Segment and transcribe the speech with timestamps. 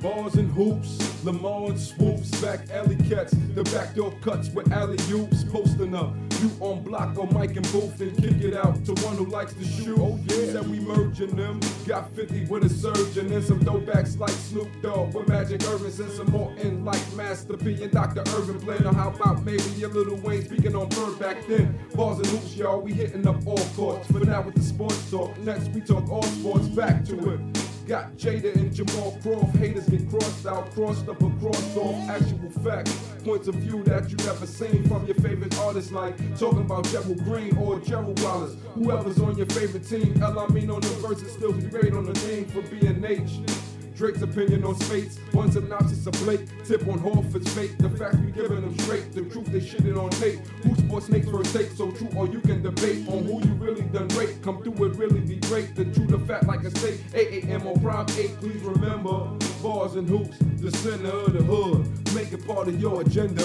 [0.00, 0.98] bars and hoops.
[1.24, 5.44] Lamar swoops, back alley cats, the backdoor cuts with alley oops.
[5.44, 9.16] Posting up, you on block or Mike and booth, then kick it out to one
[9.16, 9.98] who likes to shoot.
[9.98, 11.60] Oh yeah, said we merging them.
[11.86, 16.12] Got 50 with a surgeon and some throwbacks like Snoop Dogg with Magic Irvin and
[16.12, 18.22] some more in like Master P and Dr.
[18.36, 18.86] Irvin playing.
[18.86, 21.78] Or how about maybe a little Wayne speaking on Bird back then?
[21.94, 24.06] Balls and hoops, y'all, we hitting up all courts.
[24.10, 26.68] For now with the sports talk, next we talk all sports.
[26.68, 27.69] Back to it.
[27.86, 29.56] Got Jada and Jamal Croft.
[29.56, 32.08] Haters get crossed out, crossed up or crossed off.
[32.08, 32.92] Actual facts,
[33.24, 37.22] points of view that you never seen from your favorite artists, like talking about Gerald
[37.24, 38.56] Green or Gerald Wallace.
[38.74, 40.22] Whoever's on your favorite team.
[40.22, 43.69] El Amin on the verses still be great on the name for B&H.
[44.00, 47.76] Drake's opinion on space, one synopsis of Blake, tip on Horford's fate.
[47.76, 50.38] The facts we giving them straight, the truth they shitting on tape.
[50.62, 53.82] Who sports snakes first take, so true or you can debate on who you really
[53.82, 54.40] done rate.
[54.40, 56.98] Come through it really be great, the true, the fact like a steak.
[57.12, 57.66] 8 a.m.
[57.66, 61.86] on Prime 8, please remember, bars and hoops, the center of the hood.
[62.14, 63.44] Make it part of your agenda.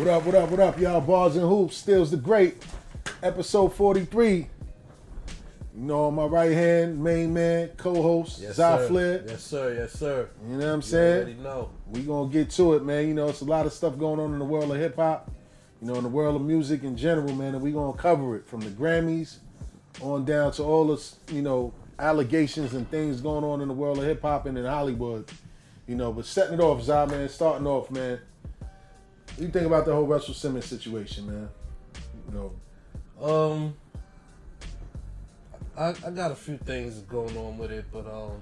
[0.00, 1.02] What up, what up, what up, y'all?
[1.02, 2.64] Bars and Hoops, Stills the Great,
[3.22, 4.34] episode 43.
[4.34, 4.48] You
[5.74, 8.88] know, on my right hand, main man, co-host, Yes, Zy.
[8.88, 9.22] Flair.
[9.28, 9.74] Yes, sir.
[9.74, 10.30] Yes, sir.
[10.48, 11.16] You know what I'm You saying?
[11.16, 11.68] already know.
[11.90, 13.08] We gonna get to it, man.
[13.08, 15.30] You know, it's a lot of stuff going on in the world of hip hop,
[15.82, 18.46] you know, in the world of music in general, man, and we gonna cover it
[18.46, 19.36] from the Grammys
[20.00, 23.98] on down to all the, you know, allegations and things going on in the world
[23.98, 25.30] of hip hop and in Hollywood.
[25.86, 28.18] You know, but setting it off, Zy, man, starting off, man.
[29.30, 31.48] What do you think about the whole Russell Simmons situation, man?
[32.30, 32.34] You
[33.18, 33.74] know, Um,
[35.76, 38.40] I, I got a few things going on with it, but um,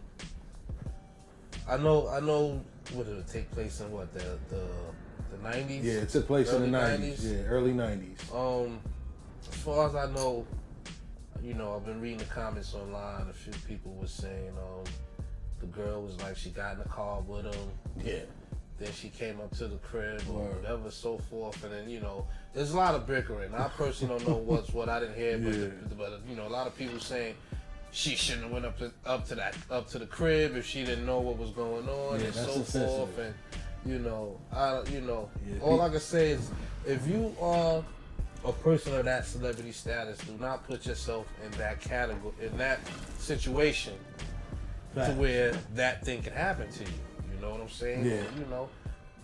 [1.68, 2.62] I know I know
[2.94, 4.62] what it'll take place in what the the
[5.36, 5.84] the nineties.
[5.84, 7.18] yeah, it took place in the 90s.
[7.18, 7.32] 90s.
[7.32, 8.34] Yeah, early 90s.
[8.34, 8.80] Um,
[9.48, 10.46] as far as I know,
[11.42, 13.28] you know, I've been reading the comments online.
[13.28, 14.84] A few people were saying, um,
[15.60, 17.68] the girl was like she got in the car with him.
[18.02, 18.20] Yeah.
[18.78, 21.62] Then she came up to the crib or whatever, so forth.
[21.64, 23.52] And then you know, there's a lot of bickering.
[23.54, 24.88] I personally don't know what's what.
[24.88, 25.68] I didn't hear, Yeah.
[25.88, 27.34] but but you know, a lot of people saying
[27.90, 30.84] she shouldn't have went up to up to that up to the crib if she
[30.84, 33.18] didn't know what was going on Yeah, and so forth.
[33.18, 33.34] And
[33.84, 36.50] you know, I you know, Yeah, all I can say is
[36.86, 37.82] if you are
[38.44, 42.78] a person of that celebrity status, do not put yourself in that category in that
[43.18, 43.94] situation
[44.94, 46.90] to where that thing can happen to you.
[47.38, 48.04] You know what I'm saying?
[48.04, 48.22] Yeah.
[48.36, 48.68] You know,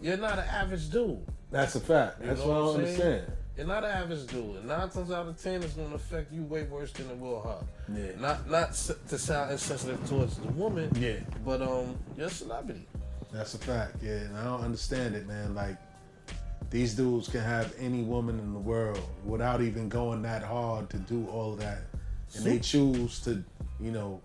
[0.01, 1.19] you're not an average dude.
[1.51, 2.21] That's a fact.
[2.21, 3.01] You That's what I what I'm saying?
[3.03, 3.33] understand.
[3.57, 4.57] You're not an average dude.
[4.57, 7.19] And nine times out of ten, it's going to affect you way worse than it
[7.19, 7.65] will her.
[7.93, 8.21] Yeah.
[8.21, 10.91] Not not to sound insensitive towards the woman.
[10.97, 11.21] Yeah.
[11.45, 12.87] But um, you're a celebrity.
[13.33, 15.57] That's a fact, yeah, and I don't understand it, man.
[15.57, 15.77] Like,
[16.71, 20.99] these dudes can have any woman in the world without even going that hard to
[20.99, 21.83] do all that,
[22.37, 23.43] and they choose to,
[23.81, 24.21] you know,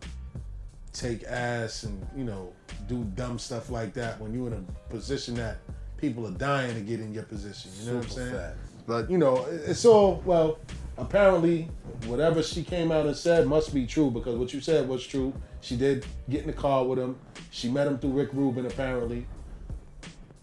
[0.94, 2.52] take ass and you know
[2.88, 5.58] do dumb stuff like that when you're in a position that
[5.98, 7.72] people are dying to get in your position.
[7.80, 8.34] You know what I'm saying?
[8.34, 8.58] fact.
[8.88, 10.58] But you know, it- it's all well.
[10.98, 11.70] Apparently,
[12.08, 15.32] whatever she came out and said must be true because what you said was true.
[15.62, 17.16] She did get in the car with him.
[17.52, 18.66] She met him through Rick Rubin.
[18.66, 19.26] Apparently,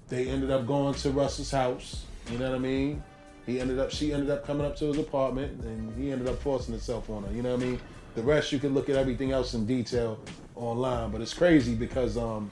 [0.09, 2.05] they ended up going to Russ's house.
[2.31, 3.03] You know what I mean?
[3.47, 3.91] He ended up.
[3.91, 7.25] She ended up coming up to his apartment, and he ended up forcing himself on
[7.25, 7.33] her.
[7.33, 7.81] You know what I mean?
[8.16, 10.19] The rest you can look at everything else in detail
[10.54, 12.50] online, but it's crazy because um,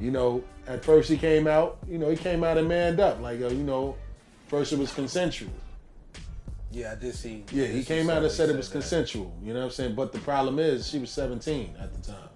[0.00, 3.20] you know, at first he came out, you know, he came out and manned up.
[3.20, 3.96] Like, uh, you know,
[4.48, 5.52] first it was consensual.
[6.72, 7.44] Yeah, I did see.
[7.52, 8.72] Yeah, he came out and somebody said it was that.
[8.72, 9.32] consensual.
[9.42, 9.94] You know what I'm saying?
[9.94, 12.28] But the problem is, she was 17 at the time.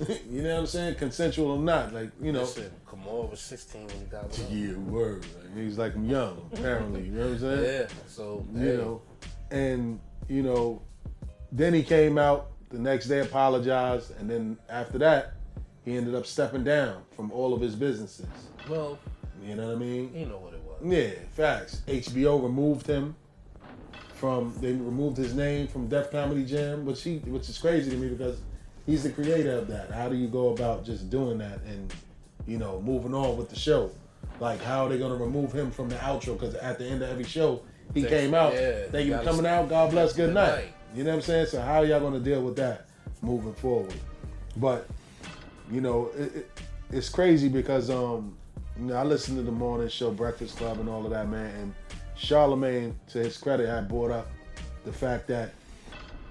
[0.30, 0.94] you know what I'm saying?
[0.96, 2.40] Consensual or not, like you know.
[2.42, 4.50] Listen, Kamora was 16 when he got with.
[4.50, 5.24] Yeah, word.
[5.24, 7.04] Like, he's like I'm young, apparently.
[7.04, 7.64] You know what I'm saying?
[7.64, 9.02] Yeah, so You hey, know,
[9.50, 10.82] and you know,
[11.52, 15.32] then he came out the next day, apologized, and then after that,
[15.84, 18.26] he ended up stepping down from all of his businesses.
[18.68, 18.98] well,
[19.44, 20.12] You know what I mean?
[20.14, 20.78] you know what it was.
[20.84, 21.82] Yeah, facts.
[21.86, 23.14] HBO removed him
[24.14, 27.96] from they removed his name from Def Comedy Jam, which he which is crazy to
[27.96, 28.38] me because
[28.86, 29.90] he's the creator of that.
[29.90, 31.92] How do you go about just doing that and
[32.46, 33.90] you know moving on with the show?
[34.38, 36.38] Like how are they gonna remove him from the outro?
[36.38, 37.62] Because at the end of every show
[37.94, 38.52] he Thanks- came out.
[38.52, 39.68] yeah, Thank you for coming out.
[39.70, 40.12] God bless.
[40.12, 40.54] Good Good night.
[40.56, 40.74] night.
[40.94, 41.46] You know what I'm saying?
[41.46, 42.86] So how are y'all gonna deal with that
[43.22, 43.94] moving forward?
[44.56, 44.88] But
[45.70, 46.60] you know, it, it,
[46.90, 48.36] it's crazy because um,
[48.78, 51.54] you know, I listen to the morning show, Breakfast Club, and all of that, man.
[51.56, 51.74] And
[52.16, 54.28] Charlemagne, to his credit, had brought up
[54.84, 55.52] the fact that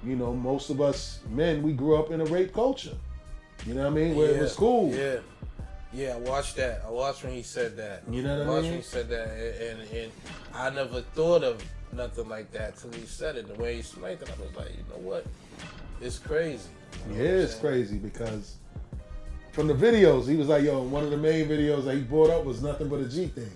[0.03, 2.95] you know most of us men we grew up in a rape culture.
[3.65, 4.15] You know what I mean?
[4.15, 4.93] Where it was cool.
[4.93, 5.19] Yeah.
[5.91, 6.83] Yeah, I watched that.
[6.85, 8.03] I watched when he said that.
[8.07, 8.71] You know what I watched mean?
[8.73, 10.11] when he said that, and, and, and
[10.53, 13.47] I never thought of nothing like that till he said it.
[13.47, 15.25] The way he explained it, I was like, you know what?
[16.01, 16.69] It's crazy.
[17.09, 18.55] You know Yeah, it's crazy because
[19.51, 22.29] from the videos, he was like, "Yo, one of the main videos that he brought
[22.29, 23.51] up was nothing but a G thing."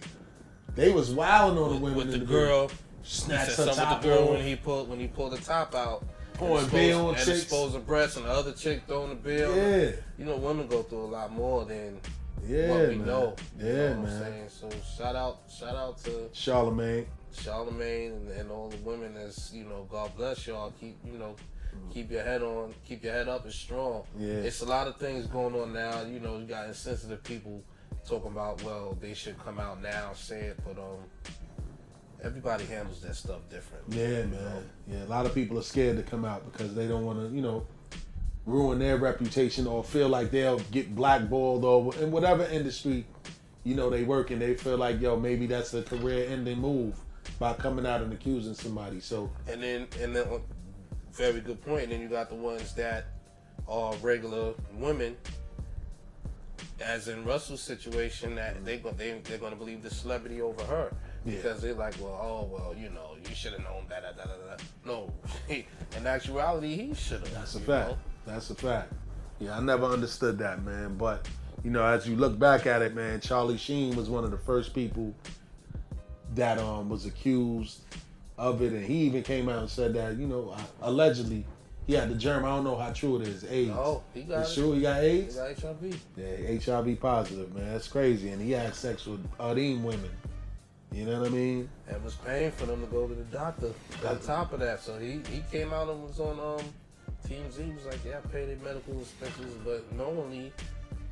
[0.75, 2.71] They was wilding on the women With in the the girl,
[3.03, 4.29] snatched he her top with the girl off.
[4.31, 6.03] when he pulled when he pulled the top out.
[6.33, 7.43] Pouring exposed- on and chicks.
[7.43, 9.55] exposed the breast, and the other chick throwing the bill.
[9.55, 11.99] Yeah, You know, women go through a lot more than
[12.45, 13.05] yeah, what we man.
[13.05, 13.35] know.
[13.59, 14.49] You Yeah, know what I'm man.
[14.49, 17.05] So shout out, shout out to Charlemagne.
[17.33, 20.73] Charlemagne and, and all the women that's you know, God bless y'all.
[20.79, 21.35] Keep you know,
[21.93, 24.03] keep your head on, keep your head up and strong.
[24.17, 24.33] Yeah.
[24.33, 26.03] It's a lot of things going on now.
[26.03, 27.63] You know, you got insensitive people
[28.07, 30.99] talking about well, they should come out now and say it, but um,
[32.23, 33.85] everybody handles that stuff different.
[33.89, 34.69] Yeah, man.
[34.87, 37.35] Yeah, a lot of people are scared to come out because they don't want to,
[37.35, 37.65] you know,
[38.45, 43.05] ruin their reputation or feel like they'll get blackballed or in whatever industry,
[43.63, 44.39] you know, they work in.
[44.39, 46.99] They feel like, yo, maybe that's a career-ending move
[47.39, 48.99] by coming out and accusing somebody.
[48.99, 50.39] So, And then and then uh,
[51.13, 51.83] very good point.
[51.83, 53.05] And then you got the ones that
[53.67, 55.15] are regular women.
[56.83, 60.63] As in Russell's situation, that they go they they're going to believe the celebrity over
[60.65, 60.91] her
[61.23, 61.35] Yeah.
[61.35, 64.01] because they're like, well, oh well, you know, you should have known that.
[64.03, 64.63] Da, da, da, da.
[64.85, 65.13] No,
[65.97, 67.33] in actuality, he should have.
[67.33, 67.89] That's a fact.
[67.91, 67.97] know?
[68.25, 68.91] That's a fact.
[69.39, 70.97] Yeah, I never understood that, man.
[70.97, 71.27] But
[71.63, 74.37] you know, as you look back at it, man, Charlie Sheen was one of the
[74.37, 75.13] first people
[76.35, 77.79] that um was accused
[78.37, 81.45] of it, and he even came out and said that you know allegedly
[81.85, 82.45] he had the germ.
[82.45, 83.43] I don't know how true it is.
[83.43, 83.71] AIDS.
[83.75, 84.61] Oh, he got It's it.
[84.61, 84.71] true.
[84.73, 85.35] He got AIDS.
[85.35, 86.01] He got HIV.
[86.15, 87.71] Yeah, HIV positive, man.
[87.73, 88.29] That's crazy.
[88.29, 90.09] And he had sex with Adim women.
[90.93, 91.69] You know what I mean?
[91.89, 93.71] and was paying for them to go to the doctor.
[94.07, 96.65] On top of that, so he, he came out and was on um
[97.27, 97.65] TMZ.
[97.65, 100.53] He was like, "Yeah, I paid their medical expenses," but knowingly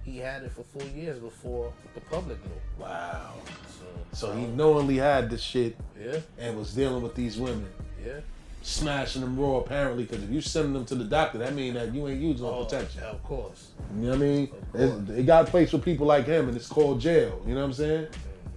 [0.06, 2.52] he had it for four years before the public knew.
[2.86, 3.34] Wow.
[3.80, 3.86] So,
[4.28, 7.68] So he um, knowingly had this shit yeah, and was dealing with these women.
[8.04, 8.20] yeah.
[8.64, 11.94] smashing them raw apparently because if you send them to the doctor that means that
[11.94, 13.72] you ain't using no Oh, protection yeah, of course.
[13.96, 14.50] you know what i mean.
[14.76, 17.62] It's- it got a place for people like him and it's called jail you know
[17.62, 18.08] what i'm saying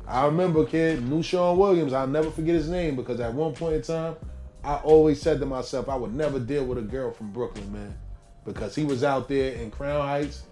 [0.07, 3.77] i remember kid new sean williams i'll never forget his name because at one point
[3.77, 4.15] in time
[4.63, 7.95] i always said to myself i would never deal with a girl from brooklyn man
[8.45, 10.43] because he was out there in crown heights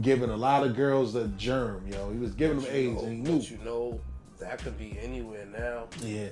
[0.00, 3.02] giving a lot of girls the germ yo he was giving them But you aids
[3.02, 4.00] know- and he knew but you know
[4.40, 5.88] that could be anywhere now.
[6.02, 6.28] yeah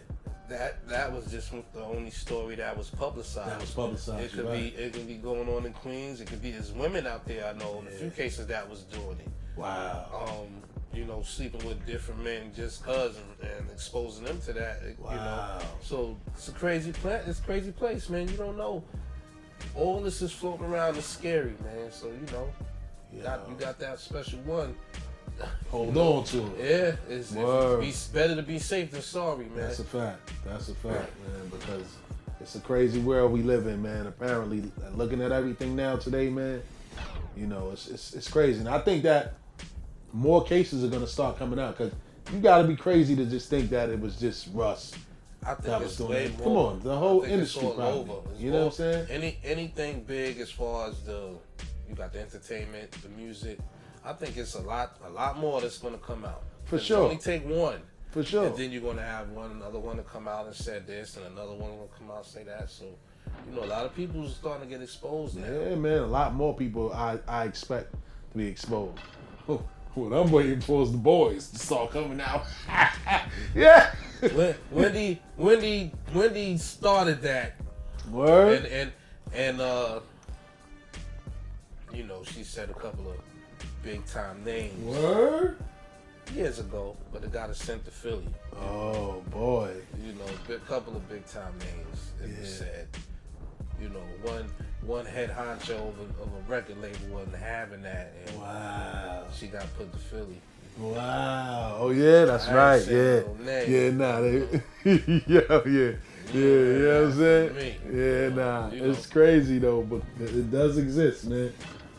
[0.48, 3.50] That that was just the only story that was publicized.
[3.50, 6.20] That was publicized, It could you're be it could be going on in Queens.
[6.20, 8.82] It could be there's women out there I know in a few cases that was
[8.84, 9.28] doing it.
[9.56, 10.62] wow um,
[10.96, 14.80] you know, sleeping with different men just cause and, and exposing them to that.
[14.82, 15.58] You know, Wow.
[15.82, 17.22] so it's a crazy place.
[17.26, 18.28] It's a crazy place, man.
[18.28, 18.82] You don't know.
[19.74, 20.96] All this is floating around.
[20.96, 21.90] It's scary, man.
[21.90, 22.48] So you know,
[23.12, 24.74] you got you got that special one.
[25.70, 29.56] hold on to it Yeah, it's, it's better to be safe than sorry, man.
[29.56, 30.30] That's a fact.
[30.44, 31.48] That's a fact, man.
[31.50, 31.96] Because
[32.40, 34.06] it's a crazy world we live in, man.
[34.06, 34.62] Apparently,
[34.94, 36.62] looking at everything now today, man,
[37.36, 38.60] you know, it's it's, it's crazy.
[38.60, 39.34] And I think that
[40.12, 41.92] more cases are gonna start coming out because
[42.32, 44.92] you got to be crazy to just think that it was just Russ.
[45.44, 46.38] I think that was doing way it.
[46.38, 46.46] more.
[46.46, 48.10] Come on, the whole I think it's industry probably.
[48.14, 48.28] over.
[48.38, 49.06] You know what I'm saying?
[49.10, 51.30] Any anything big as far as the
[51.88, 53.58] you got the entertainment, the music.
[54.04, 56.42] I think it's a lot a lot more that's gonna come out.
[56.64, 57.04] For sure.
[57.04, 57.80] Only take one.
[58.10, 58.46] For sure.
[58.46, 61.26] And then you're gonna have one another one to come out and said this and
[61.26, 62.70] another one will come out and say that.
[62.70, 62.84] So
[63.48, 65.46] you know a lot of people are starting to get exposed now.
[65.46, 65.98] Yeah, man.
[65.98, 68.98] A lot more people I I expect to be exposed.
[69.96, 72.44] What I'm waiting for is the boys to start coming out.
[73.54, 73.94] yeah.
[74.70, 77.54] Wendy Wendy Wendy started that
[78.10, 78.58] Word.
[78.58, 78.92] and and
[79.34, 80.00] and uh
[81.96, 83.16] you know she said a couple of
[83.82, 85.56] big time names Word.
[86.34, 88.26] years ago, but it got us sent to Philly.
[88.60, 89.72] Oh boy.
[90.04, 92.10] You know, a couple of big time names.
[92.22, 92.88] It was said.
[93.80, 94.46] You know, one
[94.82, 99.24] one head honcho of a, of a record label wasn't having that, and Wow.
[99.34, 100.40] she got put to Philly.
[100.78, 101.76] Wow.
[101.80, 102.86] Oh yeah, that's I right.
[102.86, 103.20] Yeah.
[103.40, 103.62] no.
[103.66, 104.20] Yeah, nah.
[104.20, 104.62] They,
[105.26, 105.92] yeah, yeah.
[106.34, 107.54] Yeah, you know what I'm saying?
[107.54, 107.76] Me.
[107.92, 108.70] Yeah, nah.
[108.70, 108.90] You know.
[108.90, 111.52] It's crazy though, but it does exist, man.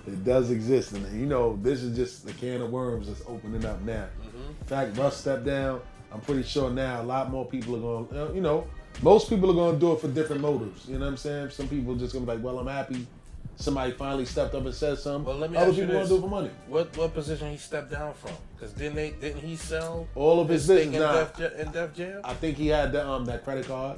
[0.07, 0.93] It does exist.
[0.93, 4.05] And you know, this is just the can of worms that's opening up now.
[4.25, 4.47] Mm-hmm.
[4.61, 5.81] In fact, Russ stepped down.
[6.11, 8.65] I'm pretty sure now a lot more people are going you know,
[9.01, 10.87] most people are going to do it for different motives.
[10.87, 11.49] You know what I'm saying?
[11.49, 13.05] Some people just going to be like, well, I'm happy.
[13.57, 15.25] Somebody finally stepped up and said something.
[15.25, 16.09] Well, let me Other ask you people going this.
[16.09, 16.51] to do it for money.
[16.67, 18.31] What what position he stepped down from?
[18.55, 20.95] Because didn't they didn't he sell All of his stake business.
[20.95, 22.21] in, Nah, Def, in Def Jam?
[22.23, 23.97] I think he had the um that credit card.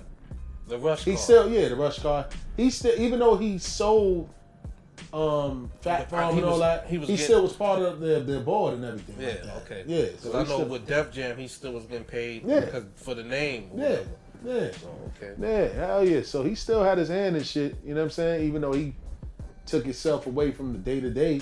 [0.70, 1.24] The Rush He card.
[1.24, 2.28] still yeah the rush card.
[2.56, 4.30] He still even though he sold
[5.14, 7.82] um Phat He Farm and all was- that, he he, was getting- still was part
[7.82, 9.16] of their, their board and everything.
[9.20, 9.56] Yeah, like that.
[9.64, 9.84] okay.
[9.88, 12.60] Yeah, Because so I know still- with Def Jam, he still was getting paid Yeah.
[12.62, 13.70] because for the name.
[13.74, 13.90] or Yeah.
[13.90, 14.10] whatever.
[14.46, 14.72] Yeah.
[14.72, 15.34] So okay.
[15.40, 16.22] Yeah, hell yeah.
[16.22, 18.48] So he still had his hand in shit, you know what I'm saying?
[18.48, 18.94] Even though he
[19.66, 21.42] took himself away from the day to day,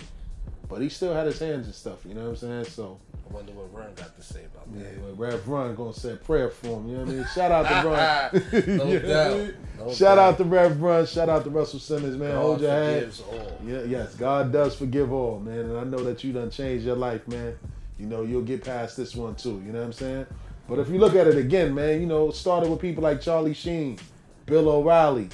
[0.70, 2.66] but he still had his hands and stuff, you know what I'm saying?
[2.66, 5.02] So I wonder what Run got to say about yeah, that.
[5.02, 7.26] well, Rev Run gonna say a prayer for him, you know what I mean?
[7.36, 7.88] Shout out to
[8.44, 8.44] Run.
[8.54, 9.54] No You know what I doubt.
[9.94, 12.32] Shout out to Rev Run, shout out to Russell Simmons, man.
[12.32, 13.60] God Hold your all.
[13.66, 15.60] Yeah, yes, God does forgive all, man.
[15.60, 17.58] And I know that you done changed your life, man.
[18.00, 20.26] You know, you'll get past this one too, you know what I'm saying?
[20.68, 23.22] But if you look at it again, man, you know, it started with people like
[23.22, 23.98] Charlie Sheen,
[24.46, 25.30] Bill O'Reilly.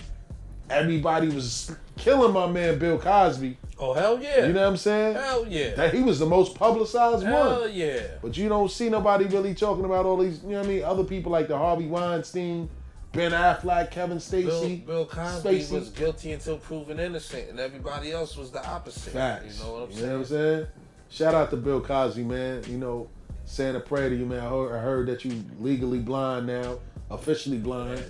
[0.69, 3.57] Everybody was killing my man Bill Cosby.
[3.79, 4.45] Oh hell yeah.
[4.45, 5.15] You know what I'm saying?
[5.15, 5.75] Hell yeah.
[5.75, 7.62] That he was the most publicized hell one.
[7.62, 8.01] Hell yeah.
[8.22, 10.83] But you don't see nobody really talking about all these, you know what I mean?
[10.83, 12.69] Other people like the Harvey Weinstein,
[13.13, 14.75] Ben Affleck, Kevin Bill, Stacey.
[14.77, 15.72] Bill Cosby Spacey.
[15.72, 19.13] was guilty until proven innocent, and everybody else was the opposite.
[19.13, 19.60] Facts.
[19.60, 20.08] You know what I'm You saying?
[20.08, 20.67] know what I'm saying?
[21.10, 22.63] Shout out to Bill Cosby, man.
[22.67, 23.08] You know,
[23.46, 24.39] saying a prayer to you, man.
[24.39, 26.79] I heard, I heard that you legally blind now,
[27.12, 28.00] officially blind.
[28.00, 28.05] Yeah.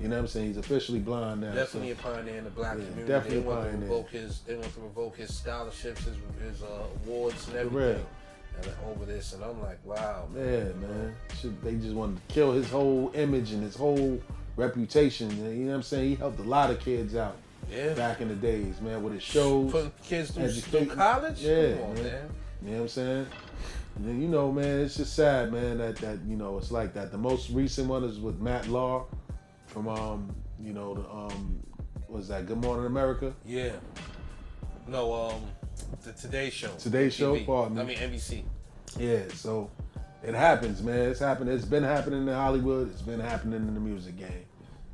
[0.00, 0.46] You know what I'm saying?
[0.48, 1.52] He's officially blind now.
[1.54, 3.08] Definitely so- a pioneer in the black Yeah, community.
[3.08, 4.40] definitely they a want to revoke his.
[4.46, 6.66] They want to revoke his scholarships, his, his uh,
[7.04, 8.06] awards, and For everything.
[8.62, 10.80] And over this, and I'm like, wow, Yeah, man.
[10.80, 11.16] man.
[11.62, 14.20] They just wanted to kill his whole image and his whole
[14.56, 15.30] reputation.
[15.36, 16.08] You know what I'm saying?
[16.10, 17.36] He helped a lot of kids out
[17.70, 17.92] Yeah.
[17.94, 19.70] back in the days, man, with his shows.
[19.70, 21.40] Putting kids through, through college.
[21.42, 22.02] Yeah, on, man.
[22.02, 22.30] man.
[22.62, 23.26] You know what I'm saying?
[23.96, 26.92] And then, you know, man, it's just sad, man, that that you know it's like
[26.94, 27.12] that.
[27.12, 29.04] The most recent one is with Matt Lauer
[29.66, 31.58] from um, you know, the um,
[32.08, 33.32] was that Good Morning America?
[33.44, 33.72] Yeah.
[34.86, 35.40] No, um,
[36.04, 36.70] the Today Show.
[36.78, 37.46] Today Show, TV.
[37.46, 37.82] pardon me.
[37.82, 38.42] I mean NBC.
[38.98, 39.70] Yeah, so
[40.22, 41.10] it happens, man.
[41.10, 41.50] It's happened.
[41.50, 42.90] It's been happening in Hollywood.
[42.90, 44.44] It's been happening in the music game.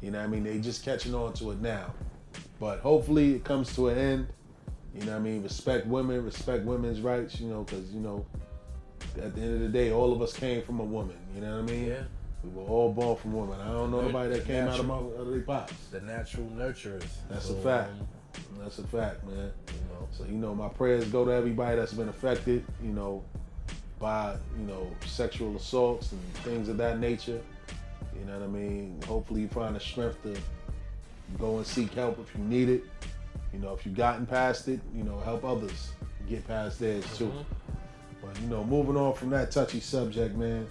[0.00, 0.44] You know what I mean?
[0.44, 1.94] They just catching on to it now.
[2.58, 4.26] But hopefully it comes to an end.
[4.94, 5.42] You know what I mean?
[5.42, 8.26] Respect women, respect women's rights, you know, because, you know,
[9.22, 11.16] at the end of the day, all of us came from a woman.
[11.34, 11.86] You know what I mean?
[11.88, 12.02] Yeah.
[12.44, 13.60] We were all born from women.
[13.60, 15.72] I don't know nobody that came out of, my, natural- out of their pops.
[15.92, 17.04] The natural nurturers.
[17.30, 17.90] That's So, a fact.
[18.58, 19.52] That's a fact, man.
[20.02, 20.08] Know.
[20.12, 23.22] So you know, my prayers go to everybody that's been affected, you know,
[23.98, 27.40] by you know sexual assaults and things of that nature.
[28.18, 29.00] You know what I mean?
[29.06, 30.36] Hopefully, you find the strength to
[31.38, 32.84] go and seek help if you need it.
[33.52, 35.92] You know, if you've gotten past it, you know, help others
[36.28, 37.26] get past theirs too.
[37.26, 37.44] Mhm.
[38.22, 40.66] But you know, moving on from that touchy subject, man.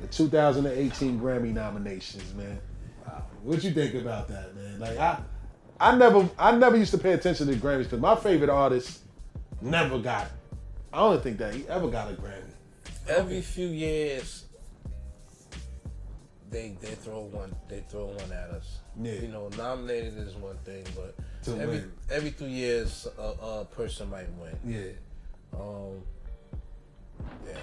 [0.00, 2.58] The 2018 Grammy nominations, man.
[3.06, 3.22] Wow.
[3.42, 4.80] What you think about that, man?
[4.80, 5.20] Like I,
[5.84, 9.00] I never, I never used to pay attention to Grammys because my favorite artist
[9.60, 10.30] never got.
[10.92, 12.52] I don't think that he ever got a Grammy.
[13.06, 14.44] Every few years,
[16.50, 18.78] they they throw one they throw one at us.
[19.02, 19.12] Yeah.
[19.12, 21.14] You know, nominated is one thing, but
[21.44, 21.92] To every win.
[22.10, 24.56] every two years a, a person might win.
[24.64, 25.58] Yeah.
[25.60, 26.02] Um,
[27.46, 27.58] yeah,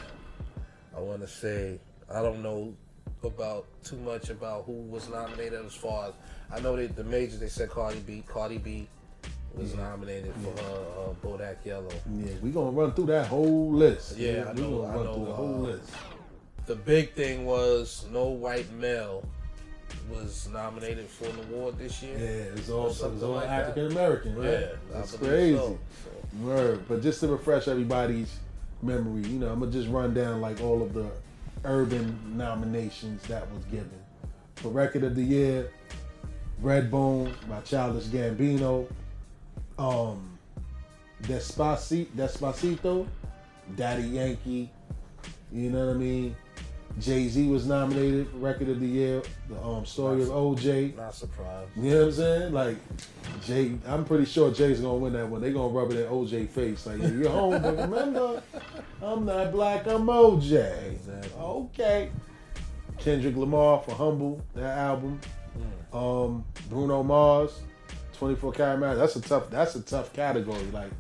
[0.96, 1.80] I want to say
[2.14, 2.76] I don't know
[3.24, 6.14] about too much about who was nominated as far as
[6.54, 8.24] I know that the majors they said Cardi B.
[8.28, 8.88] Cardi B
[9.56, 11.90] was nominated for uh, uh, Bodak Yellow.
[12.18, 14.18] Yeah, we gonna run through that whole list.
[14.18, 15.92] Yeah, I we know- gonna I run know, through the whole uh, list.
[16.68, 19.28] The big thing was no white male
[20.10, 22.18] was nominated for an award this year.
[22.18, 23.50] Yeah, it's all, it's all like.
[23.50, 24.50] African American, right?
[24.50, 25.56] Yeah, that's crazy.
[25.58, 25.78] so.
[26.04, 26.12] So,
[26.46, 26.86] Word.
[26.88, 28.40] But just to refresh everybody's
[28.82, 31.10] memory, you know, I'm gonna just run down like all of the
[31.66, 33.92] urban nominations that was given.
[34.56, 35.70] For record of the year,
[36.62, 38.88] Redbone by Childish Gambino,
[39.78, 40.38] um,
[41.24, 43.08] Despacito, Despacito,
[43.76, 44.70] Daddy Yankee,
[45.52, 46.36] you know what I mean?
[47.00, 49.22] Jay Z was nominated for record of the year.
[49.50, 50.96] The um, story of OJ.
[50.98, 51.70] not surprised.
[51.76, 52.54] You know what I'm saying?
[52.54, 52.78] Like
[53.46, 55.42] Jay, I'm pretty sure Jay's gonna win that one.
[55.42, 56.86] They gonna rub it in OJ face.
[56.86, 58.44] Like you're home, but remember,
[59.02, 59.88] I'm not black.
[59.88, 60.92] I'm OJ.
[60.92, 61.32] Exactly.
[61.40, 62.12] Okay.
[62.98, 65.20] Kendrick Lamar for Humble, that album.
[65.94, 67.60] Um, Bruno Mars,
[68.14, 69.00] 24 Karat Magic.
[69.00, 69.50] That's a tough.
[69.50, 70.64] That's a tough category.
[70.72, 70.92] Like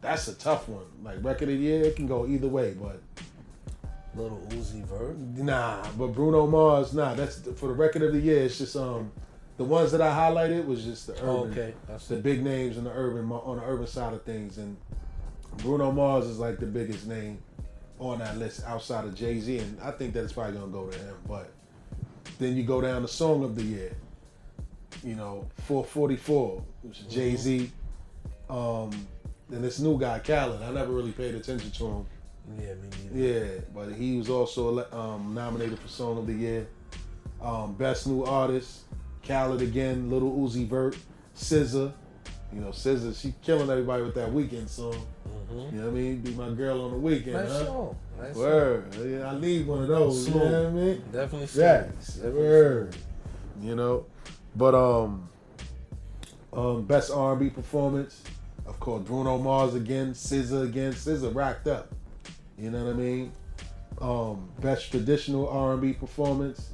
[0.00, 0.84] that's a tough one.
[1.02, 2.74] Like record of the year, it can go either way.
[2.80, 3.00] But
[4.14, 5.16] Little Uzi Vert.
[5.18, 7.14] Nah, but Bruno Mars, nah.
[7.14, 8.42] That's for the record of the year.
[8.42, 9.12] It's just um,
[9.56, 12.22] the ones that I highlighted was just the urban, Oh, okay, that's the it.
[12.24, 14.76] big names in the urban on the urban side of things, and
[15.58, 17.38] Bruno Mars is like the biggest name
[18.00, 20.88] on that list outside of Jay Z, and I think that it's probably gonna go
[20.88, 21.14] to him.
[21.28, 21.52] But
[22.40, 23.92] then you go down to song of the year,
[25.04, 27.70] you know, 444, which is Jay Z.
[28.48, 28.90] Um,
[29.48, 32.06] then this new guy Khalid, I never really paid attention to him.
[32.58, 33.18] Yeah, me neither.
[33.18, 36.66] Yeah, but he was also um, nominated for Song of the Year.
[37.40, 38.80] Um, Best New Artist,
[39.22, 40.96] Khalid again, Little Uzi Vert,
[41.36, 41.92] SZA.
[42.52, 45.06] You know, SZA, she killing everybody with that weekend song.
[45.52, 45.72] Mhm.
[45.72, 46.16] You know what I mean?
[46.20, 47.58] Be my girl on the weekend, Nice huh?
[48.20, 48.42] Nice song.
[48.42, 48.94] Word.
[49.04, 50.28] Yeah, I need one of those.
[50.28, 51.02] You know what I mean?
[51.12, 51.82] Definitely Yeah.
[52.00, 52.16] smooth.
[52.16, 52.96] Definitely Word.
[53.60, 54.06] you know.
[54.56, 55.28] But um,
[56.52, 58.22] um, best R&B performance,
[58.66, 61.92] of course, Bruno Mars again, SZA again, SZA racked up.
[62.58, 63.32] You know what I mean?
[64.00, 66.70] Um, best traditional R&B performance,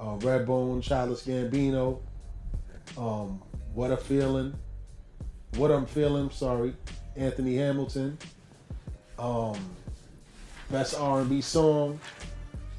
[0.00, 1.98] uh, Redbone, Childish Gambino,
[2.96, 3.42] um,
[3.74, 4.54] What a Feeling,
[5.56, 6.74] What I'm Feeling, sorry,
[7.16, 8.18] Anthony Hamilton.
[9.18, 9.58] Um,
[10.70, 12.00] best R&B song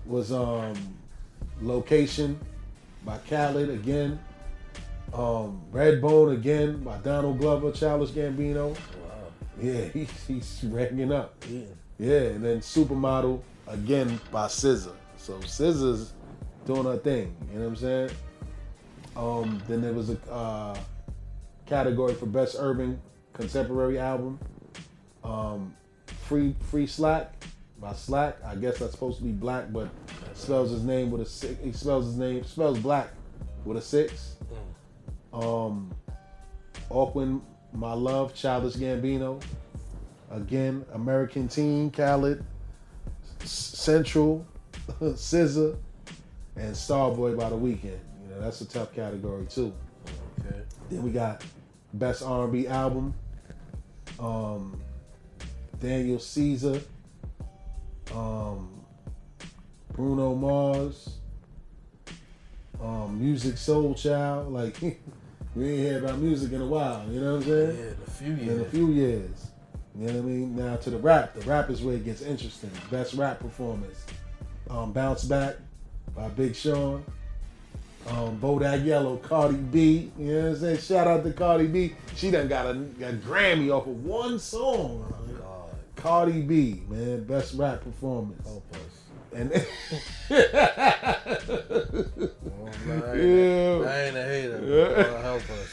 [0.06, 0.76] was um,
[1.62, 2.40] Location
[3.06, 4.20] by Khalid again.
[5.14, 8.70] Um, Redbone again by Donald Glover, Childish Gambino.
[8.70, 8.78] Wow.
[9.62, 11.36] Yeah, he, he's ranking up.
[11.50, 11.66] Yeah.
[12.00, 14.94] Yeah, and then Supermodel again by SZA.
[15.18, 16.14] So SZA's
[16.66, 17.36] doing her thing.
[17.52, 18.10] You know what I'm saying?
[19.16, 20.78] Um, then there was a uh,
[21.68, 23.00] category for best urban
[23.34, 24.40] contemporary album.
[25.24, 25.76] Um,
[26.28, 27.34] Free Free Slack
[27.80, 28.38] by Slack.
[28.46, 29.90] I guess that's supposed to be black, but
[30.34, 31.56] spells his name with a six.
[31.64, 33.10] He spells his name spells black
[33.66, 34.36] with a six.
[35.34, 35.94] Um,
[36.90, 37.42] Awaken,
[37.74, 39.42] My Love, Childish Gambino.
[40.32, 42.44] Again, American Teen, Khalid,
[43.42, 44.46] S- Central,
[45.02, 45.76] SZA,
[46.56, 47.84] and Starboy by the Weeknd.
[47.84, 49.74] You know that's a tough category too.
[50.40, 50.62] Okay.
[50.90, 51.44] Then we got
[51.94, 53.14] best R&B album.
[54.20, 54.80] Um,
[55.80, 56.80] Daniel Caesar,
[58.14, 58.70] um,
[59.94, 61.10] Bruno Mars,
[62.82, 64.52] um, Musiq Soulchild.
[64.52, 64.80] Like
[65.56, 67.06] we ain't heard about music in a while.
[67.10, 67.78] You know what I'm Yeah, saying?
[67.80, 68.50] in a few years.
[68.60, 69.48] In a few years.
[69.96, 70.56] You know what I mean?
[70.56, 71.34] Now to the rap.
[71.36, 72.72] The rap is where it gets interesting.
[72.90, 74.06] Best rap performance.
[74.70, 75.56] Um, Bounce Back
[76.16, 77.04] by Big Sean.
[78.10, 80.12] Um, Bodak Yellow, Cardi B.
[80.20, 80.78] You know what I'm saying?
[80.80, 81.94] Shout out to Cardi B.
[82.16, 85.06] She done got a, a Grammy off of one song.
[85.40, 88.46] God, Cardi B, man, best rap performance.
[88.46, 88.80] help us.
[89.36, 89.52] And
[90.30, 90.36] Oh,
[92.86, 93.88] man, I, ain't, Yeah.
[93.88, 94.60] I ain't a hater.
[94.64, 95.22] Yeah.
[95.22, 95.70] Help us.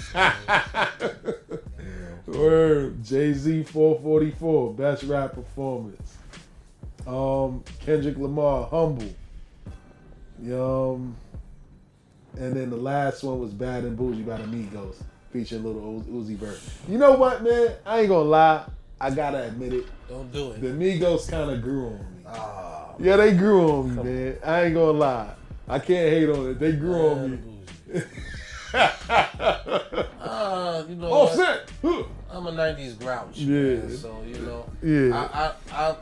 [2.27, 6.17] Word, Jay Z 444, best rap performance.
[7.07, 9.13] Um, Kendrick Lamar, Humble.
[10.53, 11.17] Um,
[12.39, 14.97] and then the last one was Bad and Boujee by the Migos,
[15.33, 16.59] featuring Little Uz- Uzi Vert.
[16.89, 17.73] You know what, man?
[17.87, 18.65] I ain't gonna lie.
[19.01, 19.87] I gotta admit it.
[20.09, 20.61] Don't do it.
[20.61, 20.79] The it.
[20.79, 22.23] Migos kind of grew on me.
[22.27, 24.37] Ah, Yeah, they grew on me, man.
[24.45, 25.31] I ain't gonna lie.
[25.69, 26.59] I can't hate on it.
[26.59, 27.37] They grew on me.
[27.37, 28.05] bougie.
[30.23, 31.37] Ah, you know Oh, what?
[31.37, 32.07] shit!
[32.31, 33.37] I'm a '90s grouch.
[33.39, 33.75] Yeah.
[33.77, 34.65] Man, so you know.
[34.83, 35.29] Yeah.
[35.33, 35.97] I, I, I,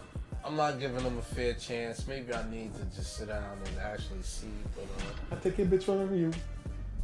[0.49, 2.07] I'm not giving them a fair chance.
[2.09, 4.47] Maybe I need to just sit down and actually see.
[4.75, 6.33] But uh, I take your bitch from you.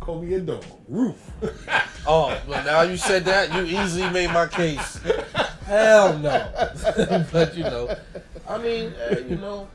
[0.00, 0.64] Call me a dog.
[0.88, 1.30] Roof.
[2.06, 4.98] oh, but now you said that, you easily made my case.
[5.66, 6.50] Hell no.
[7.32, 7.94] but you know,
[8.48, 9.68] I mean, eh, you know,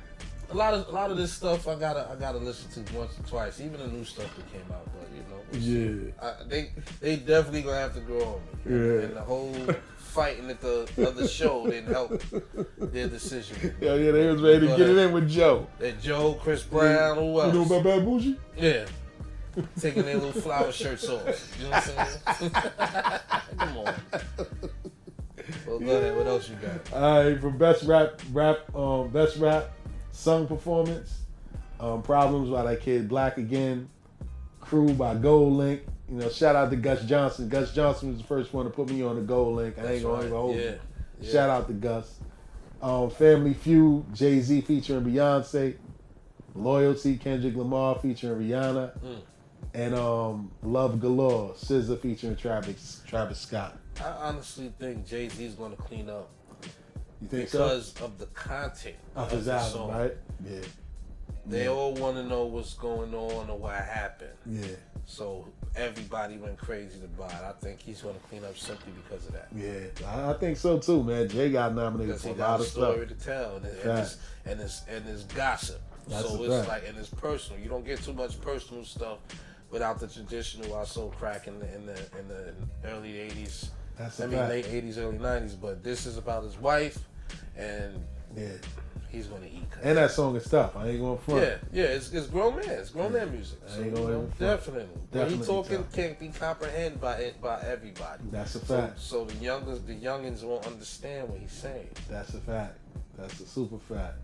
[0.49, 3.19] a lot of a lot of this stuff I gotta I gotta listen to once
[3.19, 3.61] or twice.
[3.61, 4.89] Even the new stuff that came out,
[5.51, 6.09] but you know.
[6.09, 6.11] Yeah.
[6.27, 8.77] I, they they definitely gonna have to grow on me.
[8.77, 9.01] Yeah.
[9.03, 9.55] And the whole
[10.09, 12.21] fighting at the other show didn't help
[12.77, 13.75] their decision.
[13.81, 15.67] Yeah, yeah, they was ready to get it in with Joe.
[15.79, 17.53] That Joe, Chris Brown, who You else?
[17.53, 18.37] know about Bad Bougie?
[18.57, 18.85] Yeah.
[19.79, 21.55] Taking their little flower shirts off.
[21.59, 21.93] You know what
[22.27, 22.51] I'm saying?
[23.57, 23.95] Come on.
[25.67, 26.15] Well, go ahead.
[26.17, 26.93] What else you got?
[26.93, 29.71] All right, for best rap, rap, um, best rap
[30.11, 31.21] sung performance,
[31.79, 33.89] um, Problems by that kid Black again,
[34.61, 35.81] Crew by GoldLink.
[36.11, 37.49] You know, shout out to Gus Johnson.
[37.49, 39.77] Gus Johnson was the first one to put me on the GoldLink.
[39.79, 40.19] I ain't gonna right.
[40.25, 40.71] even hold Yeah.
[41.21, 41.31] Yeah.
[41.31, 42.15] Shout out to Gus.
[42.81, 45.75] Um, Family Feud, Jay Z featuring Beyonce.
[46.55, 48.97] Loyalty, Kendrick Lamar featuring Rihanna.
[48.99, 49.21] Mm.
[49.75, 53.77] And um, Love Galore, SZA featuring Travis Travis Scott.
[54.01, 56.29] I honestly think Jay Z is going to clean up
[57.21, 57.59] You think so?
[57.59, 59.91] because of the content Of his the album, song.
[59.91, 60.13] right?
[60.49, 60.59] Yeah.
[61.45, 61.69] They Yeah.
[61.69, 64.31] all want to know what's going on or what happened.
[64.47, 64.65] Yeah.
[65.09, 67.43] So everybody went crazy to buy it.
[67.43, 69.47] I think he's going to clean up simply because of that.
[69.55, 71.27] Yeah, I, think so too, man.
[71.27, 72.93] Jay got nominated Because for a lot a of stuff.
[72.93, 73.99] story to tell, and, and, Fact.
[73.99, 75.81] it's, and it's and it's gossip.
[76.07, 76.67] That's so it's fact.
[76.67, 77.59] like and it's personal.
[77.59, 79.17] You don't get too much personal stuff
[79.71, 80.75] without the traditional.
[80.75, 82.53] I sold crack in the in the in the
[82.85, 83.69] early '80s.
[83.97, 84.49] That's I mean fact.
[84.51, 85.59] late '80s, early '90s.
[85.59, 86.99] But this is about his wife,
[87.57, 87.95] and
[88.37, 88.49] Yeah,
[89.09, 89.63] he's gonna eat.
[89.83, 90.75] and that song is tough.
[90.75, 91.41] I ain't going to front.
[91.41, 93.59] yeah, yeah, it's, it's grown man, it's grown man music.
[93.67, 94.39] I So, ain't you gonna know, front.
[94.39, 95.93] definitely, but he talking tough.
[95.93, 98.23] can't be comprehended by it by everybody.
[98.31, 98.99] That's a fact.
[98.99, 101.89] so the youngers, the youngins won't understand what he's saying.
[102.09, 102.77] That's a fact.
[103.17, 104.15] That's a super fact.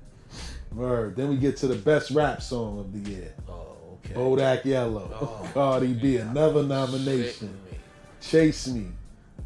[0.74, 1.15] Word.
[1.15, 3.34] Then we get to the best rap song of the year.
[3.48, 4.13] Oh, okay.
[4.15, 7.50] Bodak Yellow, Oh, Cardi B, another nomination.
[7.71, 7.78] me.
[8.21, 8.88] Chase Me,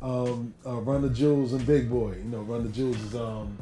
[0.02, 2.16] um, uh, Run the Jewels and Big Boi.
[2.18, 3.58] You know, Run the Jewels is um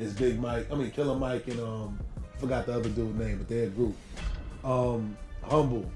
[0.00, 0.66] is Big Mike.
[0.70, 1.98] I mean, Killer Mike and um
[2.38, 3.94] forgot the other dude's name, but they're a group.
[4.64, 5.90] Um, Humble,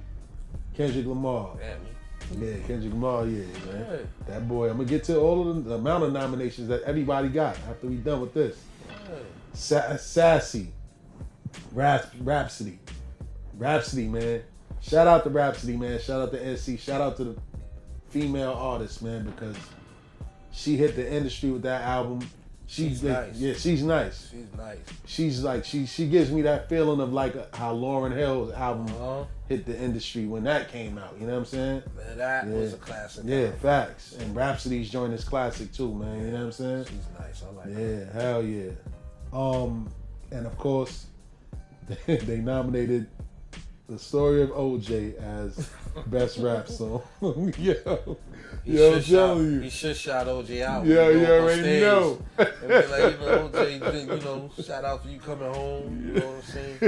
[0.75, 1.57] Kendrick Lamar.
[1.59, 3.27] Damn, Yeah, Kendrick Lamar.
[3.27, 4.09] Yeah, man.
[4.27, 4.69] That boy.
[4.71, 7.97] I'm gonna get to all of the, amount of nominations that everybody got after we
[7.97, 8.57] done with this.
[8.89, 9.23] hey.
[9.53, 10.69] Sa- Sassy,
[11.73, 12.79] Rap- Rapsody,
[13.57, 14.43] Rapsody, man.
[14.81, 15.99] Shout out to Rapsody, man.
[15.99, 16.79] Shout out to NC.
[16.79, 17.37] Shout out to the
[18.11, 19.57] female artist, man, because
[20.53, 22.21] she hit the industry with that album.
[22.67, 23.37] She's, She's like- nice.
[23.37, 24.31] Yeah, she's nice.
[24.31, 24.79] She's nice.
[25.07, 29.25] She's like she she gives me that feeling of like how Lauryn Hill's album Uh-huh.
[29.49, 31.15] hit the industry when that came out.
[31.21, 31.83] You know what I'm saying?
[31.97, 32.55] Man, that Yeah.
[32.55, 33.25] was a classic.
[33.27, 33.59] Yeah, album.
[33.61, 34.17] facts.
[34.19, 36.21] And Rapsody's joined this classic too, man.
[36.25, 36.85] You know what I'm saying?
[36.87, 37.43] She's nice.
[37.43, 38.09] I like her.
[38.15, 38.71] Yeah, hell yeah.
[39.33, 39.91] Um,
[40.31, 41.07] and of course,
[42.07, 43.07] they nominated
[43.89, 45.69] the story of OJ as
[46.07, 47.03] best rap song.
[47.59, 48.17] yo,
[48.65, 49.71] He yo, I'm telling He you.
[49.71, 50.87] should shot OJ out.
[50.87, 52.19] Yeah, He you already stage know.
[52.39, 56.03] And be like, you know, OJ, you know, shout out for you coming home.
[56.07, 56.79] You know what I'm saying?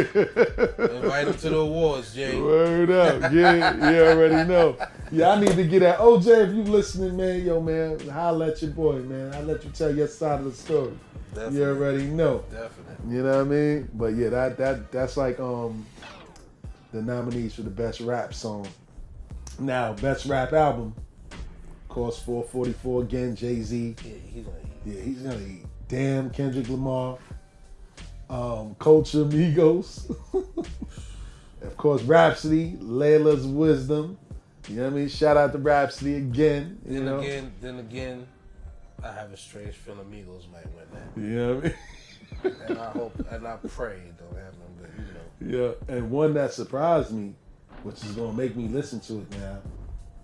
[1.02, 2.40] Invite him to the awards, Jay.
[2.40, 4.76] Word up, yeah, you already know.
[5.12, 7.44] Yeah, I need to get at OJ if you listening, man.
[7.44, 9.34] Yo, man, holla at your boy, man.
[9.34, 10.92] I'll let you tell your side of the story.
[11.34, 11.58] Definitely.
[11.58, 12.44] You already know.
[12.50, 13.14] Definitely.
[13.16, 13.88] You know what I mean?
[13.92, 15.84] But yeah, that that that's like um
[16.92, 18.66] the nominees for the best rap song.
[19.58, 20.94] Now, best rap album,
[21.30, 23.96] of course, 444 again, Jay Z.
[24.04, 25.64] Yeah, he's like, Yeah, he's gonna eat.
[25.88, 27.18] Damn, Kendrick Lamar.
[28.28, 30.10] Um, Culture Migos.
[31.62, 34.18] of course, Rapsody, Laila's Wisdom.
[34.68, 35.08] You know what I mean?
[35.08, 36.78] Shout out to Rapsody again.
[36.84, 37.18] You then know?
[37.20, 38.26] again, then again,
[39.02, 41.20] I have a strange feeling Amigos might win that.
[41.20, 41.76] You know what I mean?
[42.68, 45.15] And I hope, and I pray it don't happen, but you know.
[45.40, 47.34] Yeah, and one that surprised me,
[47.82, 49.58] which is gonna make me listen to it now,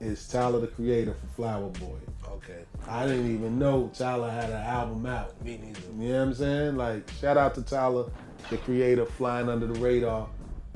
[0.01, 1.99] is Tyler the Creator for Flower Boy.
[2.29, 2.65] Okay.
[2.89, 5.41] I didn't even know Tyler had an album out.
[5.45, 5.81] Me neither.
[5.99, 6.77] You know what I'm saying?
[6.77, 8.07] Like, shout out to Tyler,
[8.51, 10.29] the creator, flying under the radar,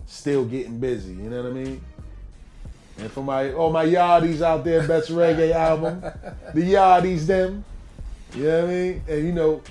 [0.06, 1.14] still getting busy.
[1.14, 1.84] You know what I mean?
[2.98, 6.00] And for my all my yardies out there, best reggae album,
[6.54, 7.64] the yardies them.
[8.34, 9.02] You know what I mean?
[9.08, 9.62] And you know,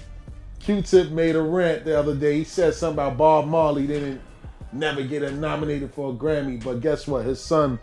[0.59, 2.39] Q-Tip made a rant the other day.
[2.39, 4.21] He said something about Bob Marley didn't
[4.75, 7.25] never get a nominated for a Grammy, but guess what?
[7.25, 7.79] His son,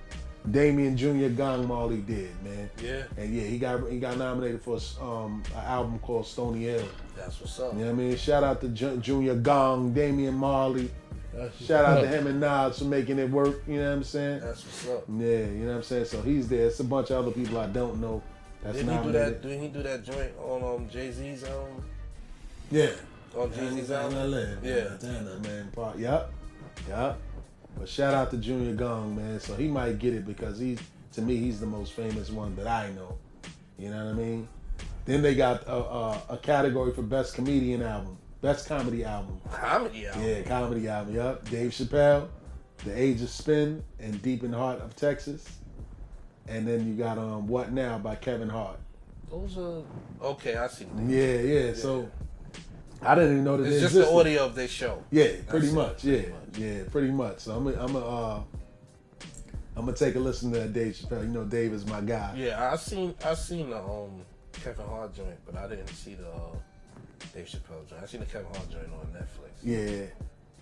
[0.50, 1.28] Damian Jr.
[1.28, 2.68] Gong Marley did, man.
[2.82, 6.84] Yeah, And yeah, he got he got nominated for um, an album called Stony Hill.
[7.16, 7.72] that's what's up.
[7.74, 8.16] You know what I mean?
[8.16, 10.90] Shout out to Ju- Junior Gong, Damian Marley.
[11.34, 13.62] That's Shout out to him and Nas for making it work.
[13.66, 14.40] You know what I'm saying?
[14.40, 15.04] That's what's up.
[15.08, 16.04] Yeah, you know what I'm saying.
[16.04, 16.66] So he's there.
[16.66, 18.22] It's a bunch of other people I don't know.
[18.62, 19.42] That's Didn't he do that?
[19.42, 21.82] Didn't he do that joint on um, Jay Z's um
[22.70, 22.90] Yeah.
[23.36, 24.58] on Jay Z's album?
[24.62, 24.88] Yeah.
[24.90, 25.70] Montana, man.
[25.74, 26.32] Part- Yup.
[26.88, 27.18] Yup.
[27.78, 29.40] But shout out to Junior Gong, man.
[29.40, 30.78] So he might get it because he's
[31.12, 33.16] to me he's the most famous one that I know.
[33.78, 34.48] You know what I mean?
[35.04, 39.40] Then they got a, a, a category for best comedian album, best comedy album.
[39.52, 40.22] Comedy album.
[40.22, 41.14] Yeah, comedy album.
[41.14, 41.48] Yup.
[41.50, 42.28] Dave Chappelle,
[42.84, 45.58] The Age of Spin, and Deep in the Heart of Texas.
[46.46, 48.78] And then you got um What Now by Kevin Hart.
[49.30, 49.82] Those are
[50.22, 50.56] okay.
[50.56, 50.86] I see.
[51.06, 51.74] Yeah, yeah.
[51.74, 52.10] So
[53.04, 55.02] I didn't even know that It's just the audio of this show.
[55.10, 56.04] Yeah, pretty That's it, much.
[56.04, 56.58] Yeah, pretty much.
[56.58, 57.38] yeah, pretty much.
[57.40, 58.40] So I'm gonna, I'm gonna, uh,
[59.76, 61.22] I'm gonna take a listen to that Dave Chappelle.
[61.22, 62.34] You know, Dave is my guy.
[62.36, 66.28] Yeah, I seen I seen the um Kevin Hart joint, but I didn't see the
[66.28, 66.54] uh,
[67.34, 68.02] Dave Chappelle joint.
[68.02, 69.50] I seen the Kevin Hart joint on Netflix.
[69.62, 70.06] Yeah,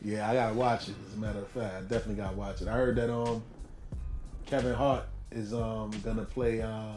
[0.03, 0.31] yeah.
[0.31, 0.94] I gotta watch it.
[1.09, 2.68] As a matter of fact, I definitely gotta watch it.
[2.68, 3.42] I heard that um,
[4.46, 6.92] Kevin Hart is um gonna play uh,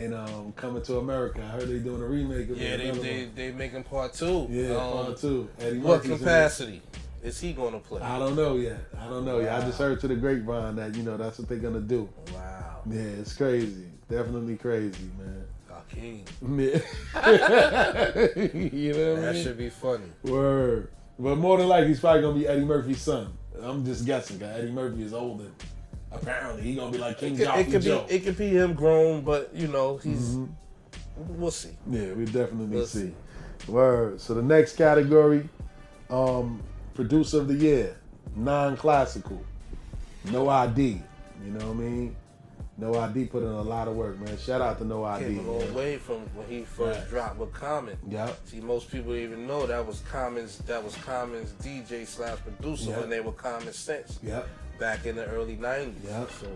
[0.00, 1.42] in um Coming to America.
[1.42, 2.78] I heard they doing a remake of Yeah, it.
[2.78, 3.32] they another they one.
[3.34, 4.46] they making part two.
[4.50, 5.48] yeah, um, part two.
[5.58, 6.82] Eddie What capacity
[7.22, 8.00] is he gonna play?
[8.00, 8.78] I don't know yet.
[8.98, 9.60] I don't know yet.
[9.60, 12.08] I just heard to the grapevine that you know that's what they're gonna do.
[12.32, 13.86] Wow, Yeah, it's crazy.
[14.08, 15.44] Definitely crazy, man.
[15.68, 16.24] Hakeem.
[16.58, 16.78] Yeah.
[18.72, 19.42] you know I That mean?
[19.44, 20.04] should be funny.
[20.24, 20.90] Word.
[21.18, 23.32] But more than likely, he's probably gonna be Eddie Murphy's son.
[23.60, 24.38] I'm just guessing.
[24.38, 25.46] Cause Eddie Murphy is older.
[26.10, 28.06] Apparently, he gonna be like King It could, it could be Joe.
[28.08, 30.36] it could be him grown, but you know he's.
[30.36, 30.48] Mhm.
[31.16, 31.76] We'll see.
[31.90, 33.12] Yeah, we definitely We'll see.
[33.66, 33.70] see.
[33.70, 34.20] Word.
[34.20, 35.48] So the next category,
[36.10, 36.62] um,
[36.94, 37.96] producer of the year,
[38.36, 39.40] non-classical,
[40.30, 41.02] no ID.
[41.44, 42.16] You know what I mean?
[42.80, 44.38] No ID put in a lot of work, man.
[44.38, 45.24] Shout out to No ID.
[45.24, 45.74] Came a long man.
[45.74, 47.08] way from when he first Right.
[47.10, 47.96] dropped with Common.
[48.08, 48.38] Yep.
[48.46, 53.00] See, most people even know that was Common's that was Common's DJ slash producer Yeah.
[53.00, 54.46] when they were Common Sense Yep.
[54.78, 55.92] Back in the early '90s.
[56.04, 56.30] Yep.
[56.40, 56.46] So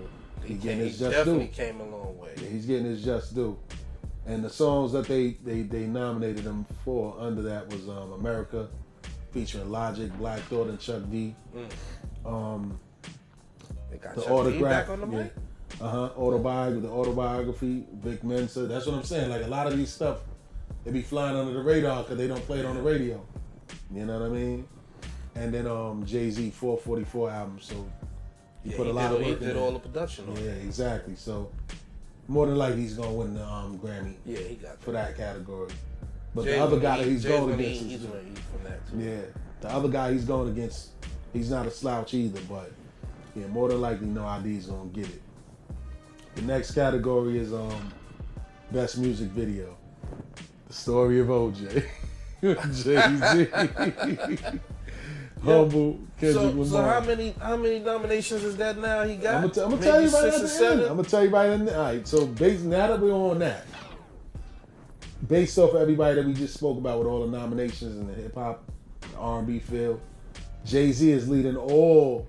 [0.44, 1.52] He came, he just definitely due.
[1.52, 2.32] came a long way.
[2.37, 3.58] Yeah, he's getting his just due.
[4.26, 8.68] And the songs that they they, they nominated him for under that was um, America,
[9.32, 11.35] featuring Logic, Black Thought, and Chuck D.
[11.54, 11.68] Mm.
[12.32, 12.80] Um,
[13.90, 15.28] They got the Chuck D autograph, back on the yeah.
[15.80, 18.66] uh huh, autobiography, the autobiography, Vic Mensa.
[18.66, 19.30] That's what I'm saying.
[19.30, 20.18] Like a lot of these stuff,
[20.85, 23.20] they be flying under the radar because they don't play it on the radio.
[23.92, 24.68] You know what I mean?
[25.35, 27.58] And then um Jay Z 444 album.
[27.61, 27.74] So
[28.64, 30.37] He Yeah, put he a lot did, of work in did all the production on
[30.37, 31.16] Yeah, exactly.
[31.16, 31.51] So
[32.29, 35.70] more than likely he's gonna win the um, Grammy Yeah, he got for that category.
[36.35, 38.90] But Jay the other guy that he's Jay's going against is he's eat from that
[38.90, 38.98] too.
[38.98, 39.20] yeah.
[39.61, 40.90] The other guy he's going against,
[41.33, 42.40] he's not a slouch either.
[42.48, 42.72] But
[43.37, 45.22] yeah, more than likely, no ID's gonna get it.
[46.37, 47.92] The next category is um
[48.70, 49.77] best music video.
[50.68, 51.85] The story of OJ.
[52.42, 53.48] Jay
[54.48, 54.61] Z.
[55.44, 56.64] Humble Kendrick So, Lamar.
[56.66, 59.35] so how many how many nominations is that now he got?
[59.37, 60.81] I'm gonna, t- I'm gonna tell you right at the seven?
[60.85, 62.07] I'm gonna tell you right in the, all right.
[62.07, 63.66] So based now that we're on that,
[65.28, 68.35] based off everybody that we just spoke about with all the nominations in the hip
[68.35, 68.64] hop,
[69.18, 70.00] R and B field,
[70.64, 72.26] Jay Z is leading all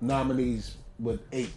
[0.00, 1.50] nominees with eight.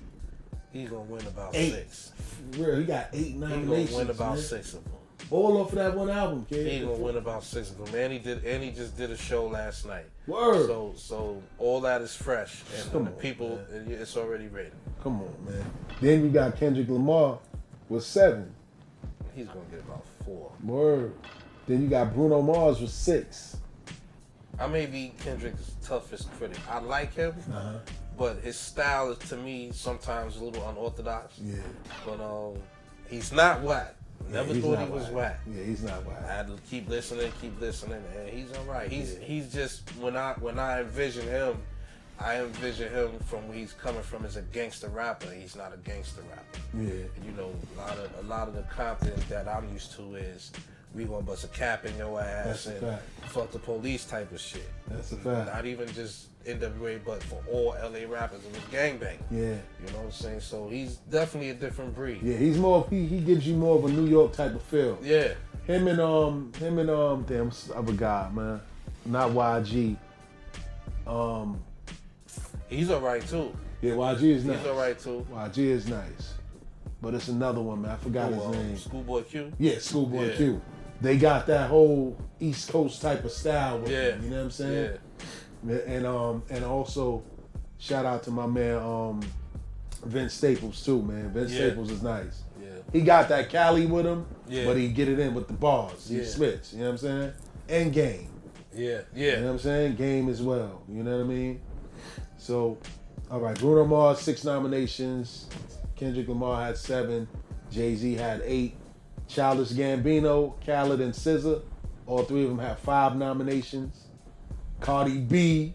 [0.72, 1.72] He's gonna win about Eight.
[1.74, 2.12] six.
[2.58, 3.78] Real, he got eight nominations.
[3.78, 4.44] He's gonna win about man.
[4.44, 4.93] six of them.
[5.32, 6.86] All off of that one album, He's kid.
[6.86, 7.96] gonna win about six of them.
[7.96, 8.44] And he did.
[8.46, 10.06] And he just did a show last night.
[10.28, 10.68] Word.
[10.68, 14.74] So so all that is fresh, and Come the on, people, it's already written.
[15.02, 15.66] Come on, man.
[16.02, 17.40] Then you got Kendrick Lamar
[17.90, 18.54] with seven.
[19.36, 20.52] He's gonna get about four.
[20.64, 21.14] Word.
[21.68, 23.58] Then you got Bruno Mars with six.
[24.60, 26.60] I may be Kendrick's toughest critic.
[26.70, 27.74] I like him, Uh huh.
[28.18, 31.40] but his style is to me sometimes a little unorthodox.
[31.42, 31.56] Yeah.
[32.06, 32.58] But um,
[33.10, 33.96] he's not whack.
[34.30, 35.40] Never he's thought he was whack.
[35.48, 36.24] Yeah, he's not whack.
[36.28, 38.90] I had to keep listening, keep listening, and he's all right.
[38.92, 39.20] He's Yeah.
[39.26, 41.58] he's just when I when I envision him,
[42.20, 45.30] I envision him from where he's coming from as a gangster rapper.
[45.32, 46.60] He's not a gangster rapper.
[46.74, 47.04] Yeah.
[47.26, 50.52] You know, a lot of a lot of the confidence that I'm used to is
[50.94, 54.40] we gonna bust a cap in your ass That's and fuck the police type of
[54.40, 54.70] shit.
[54.88, 55.54] That's a fact.
[55.54, 59.18] Not even just NWA, but for all LA rappers, it was gangbang.
[59.32, 59.40] Yeah.
[59.40, 60.42] You know what I'm saying?
[60.42, 62.22] So he's definitely a different breed.
[62.22, 64.98] Yeah, he's more he he gives you more of a New York type of feel.
[65.02, 65.34] Yeah.
[65.66, 68.62] Him and um him and um damn other guy, man.
[69.06, 69.98] Not YG.
[71.08, 71.62] Um
[72.70, 73.56] He's all right too.
[73.82, 74.58] yeah, YG is nice.
[74.60, 75.26] He's all right too.
[75.32, 76.34] YG is nice.
[77.02, 77.92] But it's another one, man.
[77.92, 78.78] I forgot his um, name.
[78.78, 79.52] Schoolboy Q.
[79.60, 80.36] Yeah, Schoolboy Yeah.
[80.36, 80.62] Q.
[81.02, 84.12] They got that whole East Coast type of style with Yeah.
[84.12, 84.98] them, you know what I'm saying?
[85.68, 85.76] Yeah.
[85.88, 87.24] And um and also
[87.78, 89.22] shout out to my man um
[90.06, 91.32] Vince Staples too, man.
[91.32, 91.68] Vince Yeah.
[91.68, 92.44] Staples is nice.
[92.62, 92.68] Yeah.
[92.92, 94.66] He got that Cali with him, Yeah.
[94.66, 96.08] but he get it in with the bars.
[96.10, 96.26] He Yeah.
[96.26, 97.32] switch, you know what I'm saying?
[97.70, 98.30] And game.
[98.76, 99.02] Yeah.
[99.16, 99.32] yeah.
[99.32, 99.96] You know what I'm saying?
[99.96, 100.82] Game as well.
[100.90, 101.62] You know what I mean?
[102.38, 102.78] So,
[103.32, 105.48] all right, Bruno Mars six nominations.
[105.96, 107.28] Kendrick Lamar had seven.
[107.72, 108.76] Jay Z had eight.
[109.34, 111.62] Childish Gambino, Khalid, and SZA,
[112.06, 114.06] all three of them have five nominations.
[114.80, 115.74] Cardi B,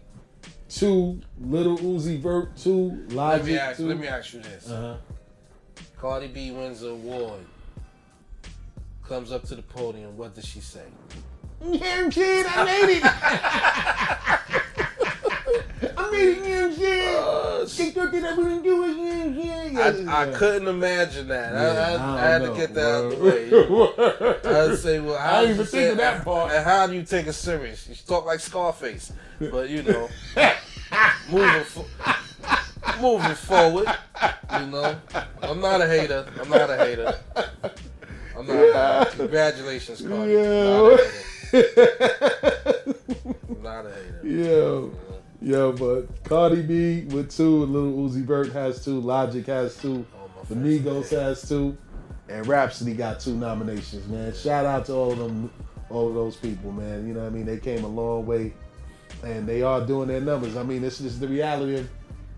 [0.69, 1.19] two.
[1.41, 3.05] Little Uzi Vert, two.
[3.09, 3.77] Let me ask.
[3.77, 3.87] two.
[3.89, 4.69] Let me ask you this.
[4.69, 4.97] uh-huh.
[5.97, 7.41] Cardi B wins the award.
[9.05, 10.15] Comes up to the podium.
[10.15, 10.85] What does she say?
[12.11, 13.03] Kid, I made it.
[16.09, 17.15] I made it, yeah, kid.
[17.17, 17.65] Uh,
[18.11, 19.25] that I wouldn't do it, yeah,
[19.95, 20.11] yeah.
[20.13, 21.55] I, I couldn't imagine that.
[21.55, 21.61] I, I,
[21.93, 23.25] Yeah, I had don't to get that know, out of the
[24.43, 24.69] way.
[24.71, 26.51] I'd say, well, how I do didn't you even think say- of that part.
[26.53, 27.87] And how do you take it serious?
[27.87, 30.09] You talk like Scarface, but you know,
[31.31, 31.85] moving, fo-
[33.01, 33.87] moving forward.
[34.59, 34.95] You know,
[35.41, 36.25] I'm not a hater.
[36.41, 37.15] I'm not a hater.
[38.37, 38.55] I'm not.
[38.55, 39.17] A hater.
[39.17, 40.37] Congratulations, Cardi.
[40.37, 40.97] I'm
[43.63, 44.21] not a hater.
[44.23, 44.91] Yo,
[45.41, 50.29] yo, but Cardi B with two, Little Uzi Vert has two, Logic has two, Oh,
[50.47, 50.55] the.
[50.55, 51.77] Migos has two,
[52.27, 54.07] and Rapsody got two nominations.
[54.07, 55.51] Man, shout out to all of them,
[55.89, 57.07] all of those people, man.
[57.07, 57.45] You know what I mean?
[57.45, 58.53] They came a long way,
[59.23, 60.55] and they are doing their numbers.
[60.55, 61.89] I mean, this is the reality of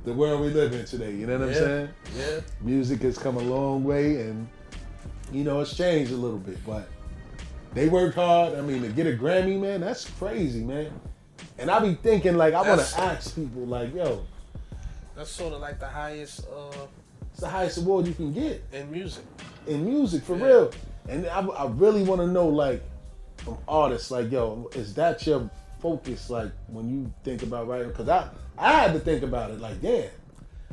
[0.04, 1.12] the world we live in today.
[1.14, 1.90] You know what I'm saying?
[2.18, 2.40] Yeah.
[2.62, 4.48] music has come a long way and
[5.32, 6.90] you know it's changed a little bit but
[7.74, 10.92] they work hard i mean to get a grammy man that's crazy man
[11.60, 14.23] and i be thinking like i want to ask people like yo
[15.15, 16.86] That's sort of like the highest uh,
[17.32, 19.23] it's the highest award you can get in music.
[19.67, 20.45] in music for Yeah.
[20.45, 20.71] real
[21.10, 22.82] and I, I really want to know like
[23.38, 25.49] from artists like yo is that your
[25.82, 29.60] focus like when you think about writing because i i had to think about it
[29.60, 30.10] like damn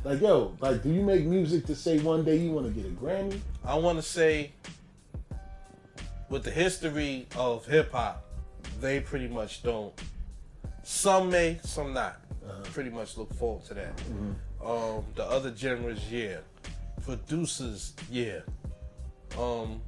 [0.05, 2.85] like yo like do you make music to say one day you want to get
[2.91, 4.53] a grammy I want to say,
[6.31, 8.25] with the history of hip hop,
[8.81, 9.93] they pretty much don't.
[10.89, 12.19] Some may, some not.
[12.73, 13.93] Pretty much look forward to that.
[14.65, 16.39] Um, the other genres, yeah.
[17.05, 18.39] Producers, yeah.
[19.39, 19.83] Um,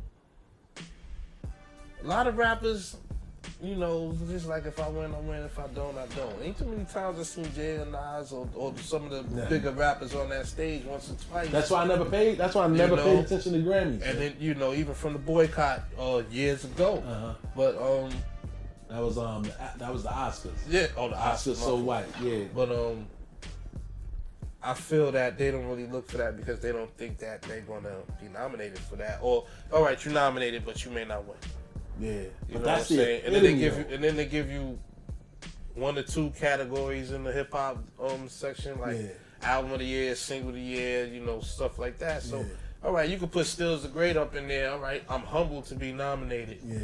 [0.77, 2.99] a lot of rappers,
[3.63, 5.43] you know, just like if I win, I win.
[5.43, 6.43] If I don't, I don't.
[6.43, 9.71] Ain't too many times I've seen Jay and Nas or, or some of the bigger
[9.71, 11.49] rappers on that stage once or twice.
[11.49, 12.37] That's why I never paid.
[12.37, 14.03] That's why I never know, paid attention to Grammys.
[14.03, 17.03] and then you know even from the boycott uh, years ago.
[17.07, 17.35] uh-huh.
[17.57, 18.11] But um,
[18.91, 19.45] that was um
[19.79, 20.51] that was the Oscars.
[20.69, 22.07] yeah, oh the Oscars Oscars, so white.
[22.23, 22.45] Yeah.
[22.55, 23.07] But um,
[24.63, 27.61] I feel that they don't really look for that because they don't think that they're
[27.63, 29.19] gonna be nominated for that.
[29.23, 31.37] Or all right, you're nominated, but you may not win.
[31.99, 33.23] Yeah, You but know that's what I'm saying?
[33.27, 34.79] And then they give you, and then they give you
[35.75, 39.09] one or two categories in the hip hop um section, like Yeah.
[39.43, 42.23] album of the year, single of the year, you know, stuff like that.
[42.23, 42.45] So, Yeah.
[42.85, 44.71] all right, you can put Stills the Great up in there.
[44.73, 46.59] All right, I'm humbled to be nominated.
[46.67, 46.79] Yeah,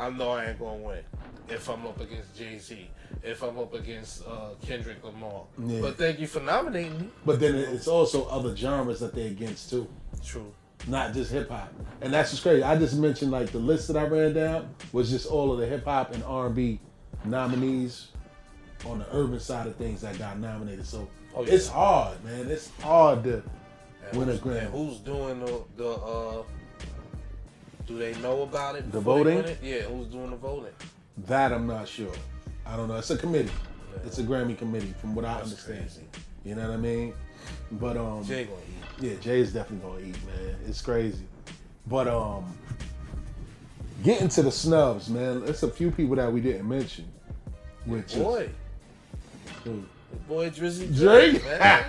[0.00, 1.00] I know I ain't gonna win
[1.48, 2.88] if I'm up against Jay Z,
[3.22, 5.42] if I'm up against uh, Kendrick Lamar.
[5.58, 5.80] Yeah.
[5.80, 7.08] But thank you for nominating me.
[7.26, 9.88] but then it's also other genres that they're against too.
[10.24, 10.52] True.
[10.86, 11.72] not just hip hop.
[12.00, 12.62] And that's just crazy.
[12.62, 15.66] I just mentioned like the list that I ran down was just all of the
[15.66, 16.80] hip hop and R and B
[17.24, 18.08] nominees
[18.86, 20.86] on the urban side of things that got nominated.
[20.86, 21.52] So Oh, yeah.
[21.54, 22.48] it's hard, man.
[22.50, 23.42] It's hard to
[24.10, 24.70] And win a Grammy.
[24.70, 26.42] who's doing the, the uh?
[27.90, 28.92] Do they know about it?
[28.92, 29.38] The voting?
[29.38, 29.58] it?
[29.60, 30.72] Yeah, who's doing the voting?
[31.26, 31.52] that.
[31.52, 32.12] I'm not sure.
[32.64, 32.96] I don't know.
[32.96, 33.50] It's a committee.
[33.92, 34.06] Yeah.
[34.06, 35.80] It's a Grammy committee, from what I understand.
[35.80, 36.06] crazy.
[36.44, 37.14] You know what I mean?
[37.72, 39.04] But um, Jay gonna eat.
[39.10, 40.54] Yeah, Jay's definitely gonna eat, man.
[40.68, 41.24] It's crazy.
[41.88, 42.56] But um
[44.04, 47.06] getting to the snubs, man, there's a few people that we didn't mention.
[47.86, 48.50] Which Boy,
[49.64, 49.72] is
[50.28, 51.42] boy, Drizzy Drake?
[51.44, 51.84] man.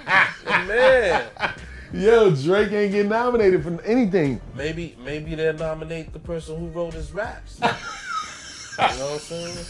[0.68, 1.30] Man.
[1.94, 4.40] Yo, Drake ain't getting nominated for anything.
[4.56, 7.60] Maybe, maybe they'll nominate the person who wrote his raps.
[7.62, 9.66] you know what I'm saying?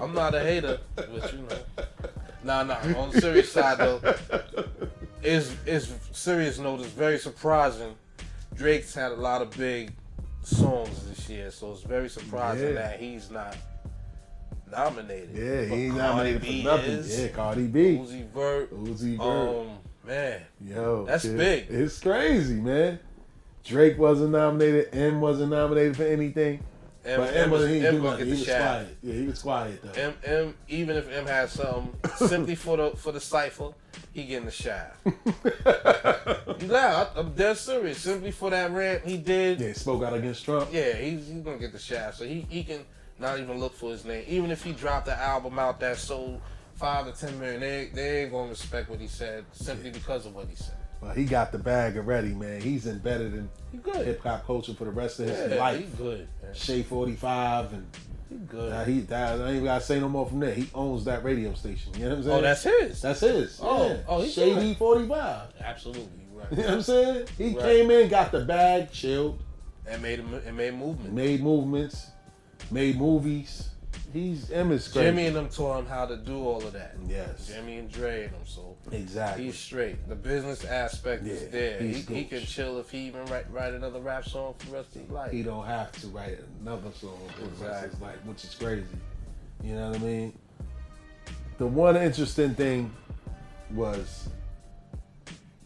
[0.00, 1.58] I'm not a hater, but you know.
[2.44, 2.76] Nah, nah.
[2.98, 4.00] On the serious side though,
[5.22, 7.94] is is serious note is very surprising.
[8.54, 9.92] Drake's had a lot of big
[10.42, 12.74] songs this year, so it's very surprising Yeah.
[12.74, 13.56] that he's not
[14.70, 15.30] nominated.
[15.34, 16.90] Yeah, he ain't Cardi nominated B for nothing.
[16.90, 17.80] is, Yeah, Cardi B.
[17.98, 18.74] Uzi Vert.
[18.74, 19.66] Uzi Vert.
[19.66, 21.66] Um, man, Yo, that's big.
[21.68, 22.98] It's crazy, man.
[23.64, 24.94] Drake wasn't nominated.
[24.94, 26.62] M wasn't nominated for anything.
[27.06, 28.96] M, but M, M, was, he, M he, was, he the was quiet.
[29.02, 30.00] Yeah, he was quiet though.
[30.00, 31.94] M, M, even if M has something
[32.28, 33.70] simply for the for the cipher,
[34.12, 34.96] he getting the shaft.
[36.62, 37.10] you laugh?
[37.14, 37.98] I'm dead serious.
[37.98, 39.60] Simply for that rant he did.
[39.60, 40.70] yeah, spoke out against Trump.
[40.72, 42.18] Yeah, he's, he's gonna get the shaft.
[42.18, 42.80] So he, he can
[43.18, 44.24] not even look for his name.
[44.28, 46.40] Even if he dropped the album out that sold
[46.74, 50.34] five to ten million, they, they ain't gonna respect what he said simply because of
[50.34, 50.74] what he said.
[51.00, 52.60] But he got the bag already, man.
[52.62, 53.48] He's embedded in
[54.04, 55.78] hip hop culture for the rest of his Yeah, life.
[55.80, 56.28] he good.
[56.42, 56.54] Man.
[56.54, 57.86] Shade 45 and
[58.30, 58.72] He good.
[58.72, 60.54] uh, he that, I ain't gotta say no more from there.
[60.54, 61.92] He owns that radio station.
[61.94, 62.38] You know what I'm saying?
[62.38, 63.02] oh, that's his.
[63.02, 63.60] that's his.
[63.62, 63.96] Oh, yeah.
[64.08, 64.76] oh, he's Shady good.
[64.78, 65.40] 45.
[65.60, 66.50] absolutely you right.
[66.50, 67.26] You know what I'm saying?
[67.36, 67.58] He Right.
[67.60, 69.38] came in, got the bag, chilled,
[69.86, 71.12] And made and made movement.
[71.14, 72.06] made movements,
[72.70, 73.68] made movies.
[74.12, 75.08] He's is crazy.
[75.08, 76.94] Jimmy and them taught him how to do all of that.
[77.08, 77.48] Yes.
[77.48, 78.40] Jimmy and Dre and them.
[78.44, 79.46] So Exactly.
[79.46, 80.08] he's straight.
[80.08, 81.80] The business aspect is there.
[81.80, 84.94] He, he can chill if he even write write another rap song for the rest
[84.94, 85.32] of his life.
[85.32, 88.06] he don't have to write another song for the rest of his Exactly.
[88.06, 88.86] life, which is crazy.
[89.64, 90.38] You know what I mean?
[91.58, 92.92] The one interesting thing
[93.72, 94.28] was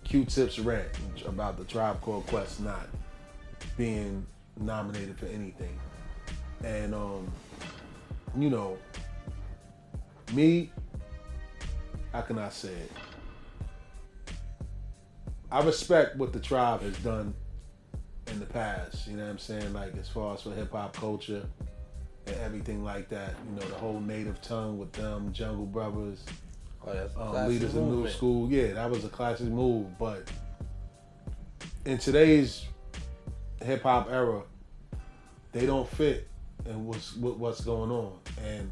[0.05, 0.89] Q-Tip's rant
[1.27, 2.89] about the Tribe Called Quest not
[3.77, 4.25] being
[4.59, 5.79] nominated for anything,
[6.65, 7.31] and um,
[8.37, 8.79] you know,
[10.33, 10.71] me,
[12.13, 12.93] how can I say it?
[15.51, 17.35] I respect what the tribe has done
[18.27, 19.07] in the past.
[19.07, 19.73] You know what I'm saying?
[19.73, 21.47] Like as far as for hip hop culture
[22.27, 23.35] and everything like that.
[23.49, 26.23] You know, the whole native tongue with them, Jungle Brothers,
[26.87, 28.51] oh, um, leaders of new school.
[28.51, 29.99] Yeah, that was a classic move.
[29.99, 30.31] But
[31.87, 32.67] in today's
[33.63, 34.43] hip hop era,
[35.53, 36.29] they don't fit
[36.67, 38.13] in what's what, what's going on.
[38.45, 38.71] And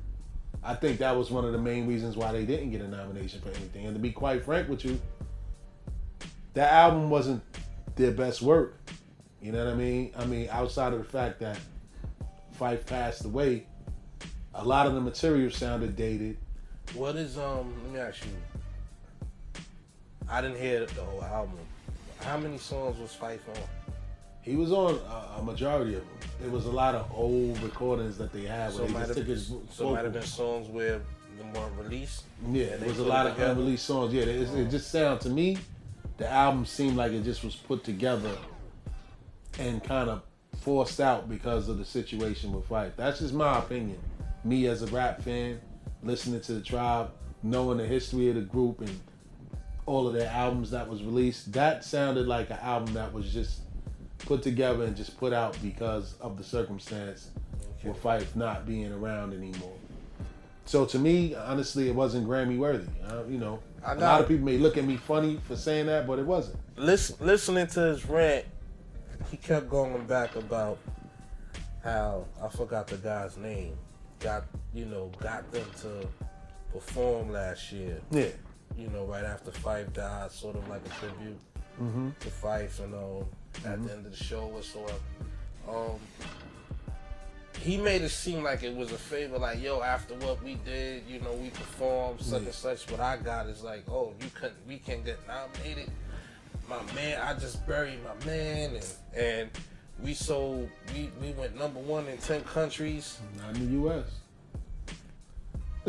[0.63, 3.41] I think that was one of the main reasons why they didn't get a nomination
[3.41, 3.87] for anything.
[3.87, 5.01] And to be quite frank with you,
[6.55, 7.43] that album wasn't
[7.97, 8.79] their best work.
[9.41, 10.13] You know what I mean?
[10.17, 11.59] I mean, outside of the fact that
[12.53, 13.67] Fife passed away,
[14.55, 16.39] a lot of the material sounded dated.
[16.95, 17.75] What is um?
[17.85, 19.63] Let me ask you.
[20.29, 21.59] I didn't hear the whole album.
[22.21, 23.76] How many songs was Fife on?
[24.47, 26.31] He was on a, a majority of them.
[26.45, 29.09] It was a lot of old recordings that they had So where they might just
[29.09, 31.01] have took his so might have been songs where
[31.37, 32.23] them weren't released.
[32.53, 34.15] Yeah, it was a lot of unreleased songs.
[34.15, 35.59] Yeah, it, it just sounded to me,
[36.17, 38.31] the album seemed like it just was put together
[39.59, 40.23] and kind of
[40.61, 42.93] forced out because of the situation with Fife.
[42.97, 43.99] That's just my opinion.
[44.45, 45.61] Me as a rap fan,
[46.05, 47.11] listening to the tribe,
[47.43, 49.01] knowing the history of the group and
[49.87, 53.63] all of their albums that was released, that sounded like an album that was just
[54.21, 57.31] put together and just put out because of the circumstance
[57.85, 59.75] with Fife not being around anymore.
[60.65, 62.89] So to me, honestly, it wasn't Grammy worthy.
[63.09, 65.55] Uh, you know, I a a lot of people may look at me funny for
[65.55, 66.59] saying that, but it wasn't.
[66.77, 68.47] Listen, listening to his rant,
[69.31, 70.79] he kept going back about
[71.85, 73.77] how I forgot the guy's name.
[74.19, 74.45] Got
[74.75, 76.09] you know got them to
[76.73, 78.01] perform last year.
[78.11, 78.27] Yeah,
[78.77, 81.39] you know, right after Fife died, sort of like a tribute
[81.81, 82.09] Mm-hmm.
[82.21, 82.95] to Fife, and
[83.65, 84.75] at the end of the show of,
[85.69, 85.99] um,
[87.61, 91.03] he made it seem like it was a favor, like, yo, after what we did,
[91.09, 92.47] you know, we performed such Yeah.
[92.47, 92.91] and such.
[92.91, 95.91] What I got is like, oh, you couldn't, we can't get nominated.
[96.69, 98.87] My man, I just buried my man, and
[99.17, 99.51] and
[100.03, 103.19] we sold, we we went number one in ten countries.
[103.39, 104.05] Not in the U.S.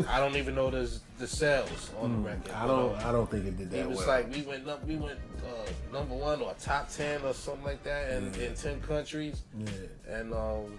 [0.06, 2.52] I don't even know the the sales on the record.
[2.52, 3.06] Mm, I don't.
[3.06, 3.80] I don't think it did that.
[3.80, 4.06] It was well.
[4.08, 7.82] like we went num- we went uh, number one or top ten or something like
[7.82, 10.14] that in, in ten countries, yeah.
[10.14, 10.78] and um,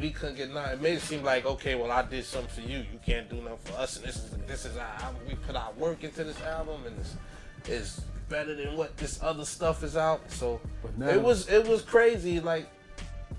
[0.00, 0.70] we couldn't get none.
[0.70, 3.36] It made it seem like okay, well I did something for you, you can't do
[3.36, 5.20] nothing for us, and this is this is our, album.
[5.28, 7.16] we put our work into this album, and it's
[7.68, 10.30] is better than what this other stuff is out.
[10.30, 10.60] So
[10.96, 12.68] now- it was it was crazy, like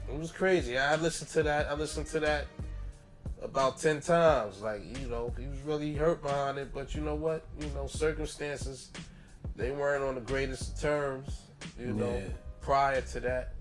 [0.07, 0.78] it was crazy.
[0.78, 1.67] I listened to that.
[1.67, 2.45] I listened to that
[3.45, 4.61] about 10 times.
[4.61, 6.73] Like, you know, he was really hurt behind it.
[6.73, 7.45] But you know what?
[7.59, 8.89] You know, circumstances,
[9.55, 11.41] they weren't on the greatest terms,
[11.79, 12.27] you know, Yeah.
[12.61, 13.53] prior to that.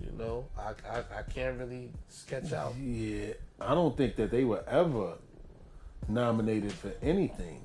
[0.00, 2.74] You know, I, I, I can't really sketch out.
[2.76, 5.14] Yeah, I don't think that they were ever
[6.08, 7.64] nominated for anything,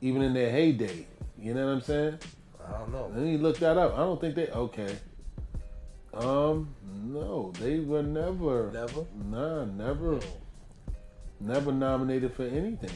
[0.00, 1.06] even in their heyday.
[1.36, 2.18] You know what I'm saying?
[2.64, 3.10] I don't know.
[3.12, 3.94] Let me look that up.
[3.94, 4.46] I don't think they.
[4.46, 4.96] Okay.
[6.12, 8.70] Um, no, they were never.
[8.72, 9.04] Never?
[9.30, 10.18] Nah, never,
[11.38, 12.90] never nominated for anything.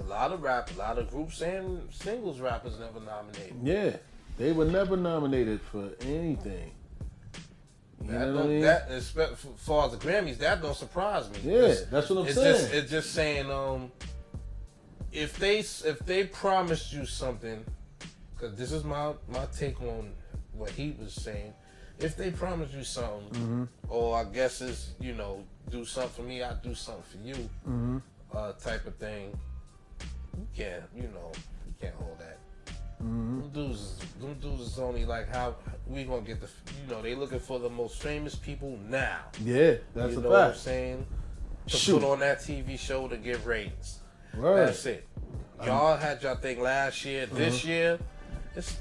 [0.00, 3.54] A lot of rap, a lot of groups and singles rappers never nominated.
[3.62, 3.96] Yeah,
[4.38, 6.72] they were never nominated for anything.
[8.02, 8.60] You That know what I don't, mean?
[8.62, 9.10] that, as
[9.56, 11.38] far as the Grammys, that don't surprise me.
[11.42, 12.54] Yeah, that's what I'm it's saying.
[12.56, 13.90] Just, it's just saying, um,
[15.12, 17.64] if they if they promised you something,
[18.34, 20.12] because this is my my take on
[20.52, 21.54] what he was saying.
[21.98, 23.64] If they promise you something, Mm-hmm.
[23.88, 27.34] or I guess it's you know do something for me, I do something for you,
[27.68, 27.98] Mm-hmm.
[28.34, 29.38] uh, type of thing.
[30.36, 31.32] You can't, you know,
[31.66, 32.38] you can't hold that.
[33.02, 33.40] Mm-hmm.
[33.40, 36.48] Them dudes, them dudes is only like how we gonna get the,
[36.82, 39.20] you know, they looking for the most famous people now.
[39.42, 41.06] yeah, that's you know what I'm saying?
[41.68, 42.00] To Shoot.
[42.00, 44.00] put on that TV show to get ratings.
[44.34, 44.66] Right.
[44.66, 45.06] That's it.
[45.64, 47.26] Y'all had y'all thing last year.
[47.26, 47.68] This Uh-huh.
[47.72, 47.98] year,
[48.54, 48.76] it's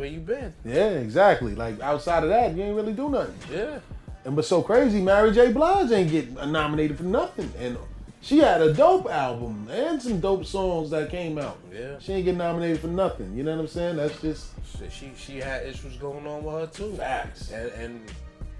[0.00, 0.52] where you been.
[0.64, 1.54] Yeah, exactly.
[1.54, 3.36] Like outside of that, you ain't really do nothing.
[3.52, 3.78] Yeah.
[4.24, 5.52] And but so crazy, Mary J.
[5.52, 7.76] Blige ain't get nominated for nothing, and
[8.22, 11.58] she had a dope album and some dope songs that came out.
[11.72, 11.98] Yeah.
[12.00, 13.34] She ain't get nominated for nothing.
[13.36, 13.96] You know what I'm saying?
[13.96, 14.48] That's just
[14.90, 16.92] She- She had issues going on with her too.
[16.96, 17.50] facts.
[17.50, 18.00] And and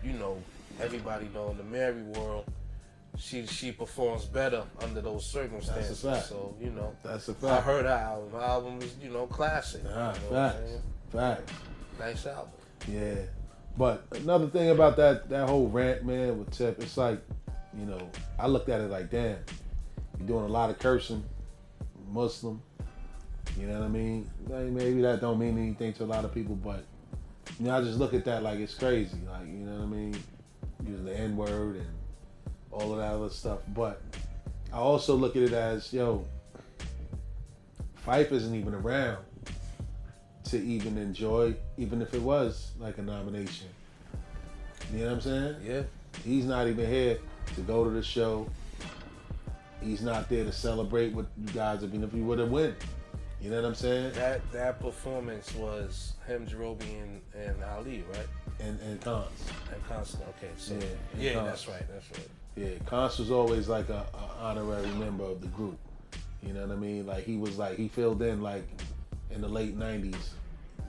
[0.05, 0.37] you know,
[0.81, 2.45] everybody know in the Mary world,
[3.19, 6.01] she she performs better under those circumstances.
[6.03, 6.27] fact.
[6.27, 6.95] So, you know.
[7.03, 7.53] That's a fact.
[7.53, 8.31] I heard her album.
[8.33, 9.83] Her album is, you know, classic.
[9.95, 10.71] Ah, you know facts.
[11.13, 11.53] Facts.
[11.99, 12.51] Nice album.
[12.89, 13.15] Yeah.
[13.77, 17.21] But another thing about that that whole rant, man, with Tip, it's like,
[17.79, 19.39] you know, I looked at it like, damn,
[20.19, 21.25] you're doing a lot of cursing,
[22.11, 22.63] Muslim.
[23.59, 24.31] You know what I mean?
[24.49, 26.85] Like, maybe that don't mean anything to a lot of people, but
[27.59, 29.19] you know, I just look at that like it's crazy.
[29.29, 30.17] Like, you know what I mean?
[30.87, 31.89] Using the N word and
[32.71, 33.61] all of that other stuff.
[33.69, 34.01] But
[34.73, 36.25] I also look at it as, yo,
[37.97, 39.19] Fife isn't even around
[40.45, 43.69] to even enjoy, even if it was like a nomination.
[44.93, 45.57] You know what I'm saying?
[45.65, 45.83] Yeah.
[46.25, 47.19] He's not even here
[47.55, 48.49] to go to the show.
[49.83, 52.75] He's not there to celebrate with you guys, even if he would have win.
[53.41, 54.13] You know what I'm saying?
[54.13, 58.27] That that performance was him, Jarobi, and, and Ali, right?
[58.59, 59.27] And and Cons.
[59.73, 60.25] And Constant.
[60.37, 62.29] Okay, so Yeah, yeah, that's right, that's right.
[62.57, 65.79] Yeah, Cons was always like a, a honorary member of the group.
[66.43, 67.07] You know what I mean?
[67.07, 68.65] Like he was like he filled in like
[69.31, 70.31] in the late '90s,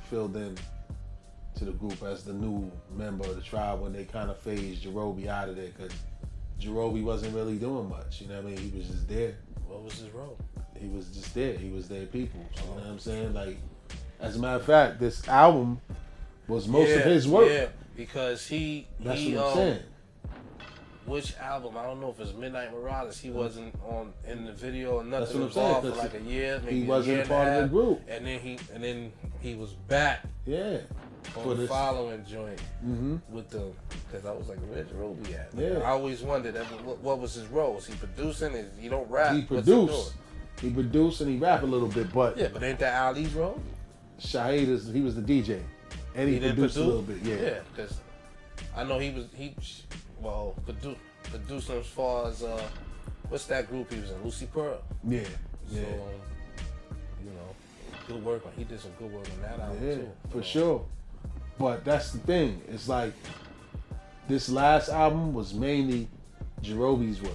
[0.09, 0.57] filled in
[1.55, 4.83] to the group as the new member of the tribe when they kind of phased
[4.83, 5.91] Jarobi out of there because
[6.59, 8.21] Jarobi wasn't really doing much.
[8.21, 8.57] You know what I mean?
[8.57, 9.35] He was just there.
[9.67, 10.37] What was his role?
[10.79, 11.53] He was just there.
[11.53, 12.39] He was their people.
[12.55, 13.33] You know what I'm saying?
[13.33, 13.57] Like,
[14.19, 15.81] as a matter of fact, this album
[16.47, 17.49] was most of his work.
[17.49, 19.79] Yeah, because he That's he what I'm um, saying.
[21.11, 21.75] Which album?
[21.75, 23.19] I don't know if it's Midnight Marauders.
[23.19, 26.21] He wasn't on in the video or That's nothing what I'm saying, for like a
[26.21, 26.61] year.
[26.63, 28.01] Maybe He wasn't year a and a part of the group.
[28.07, 30.77] And then he and then he was back Yeah.
[31.35, 31.69] on For the this.
[31.69, 33.73] following joint hmm with the
[34.07, 35.49] because I was like, where's Jarobi at?
[35.53, 35.79] Yeah.
[35.79, 36.55] I always wondered
[36.85, 37.77] what, what was his role?
[37.77, 38.53] Is he producing?
[38.53, 39.35] Is he don't rap?
[39.35, 39.67] He produced.
[39.67, 40.03] doing?
[40.61, 43.61] He produced and he rap a little bit, but Yeah, but ain't that Ali's role?
[44.17, 45.59] Shaheed is he was the DJ,
[46.15, 47.17] and he, didn't produced a little bit.
[47.21, 47.35] Yeah.
[47.35, 47.99] Yeah, because
[48.77, 49.53] I know he was he
[50.21, 52.61] well produ- producing as far as uh
[53.29, 54.23] what's that group he was in?
[54.23, 54.81] Lucy Pearl.
[55.07, 55.23] Yeah.
[55.69, 55.81] So Yeah.
[55.81, 57.55] um, you know,
[58.07, 60.11] good work he did some good work on that album Yeah, too.
[60.29, 60.85] for So, sure.
[61.59, 62.61] But that's the thing.
[62.67, 63.13] It's like
[64.27, 66.07] this last album was mainly
[66.63, 67.33] Jarobi's work.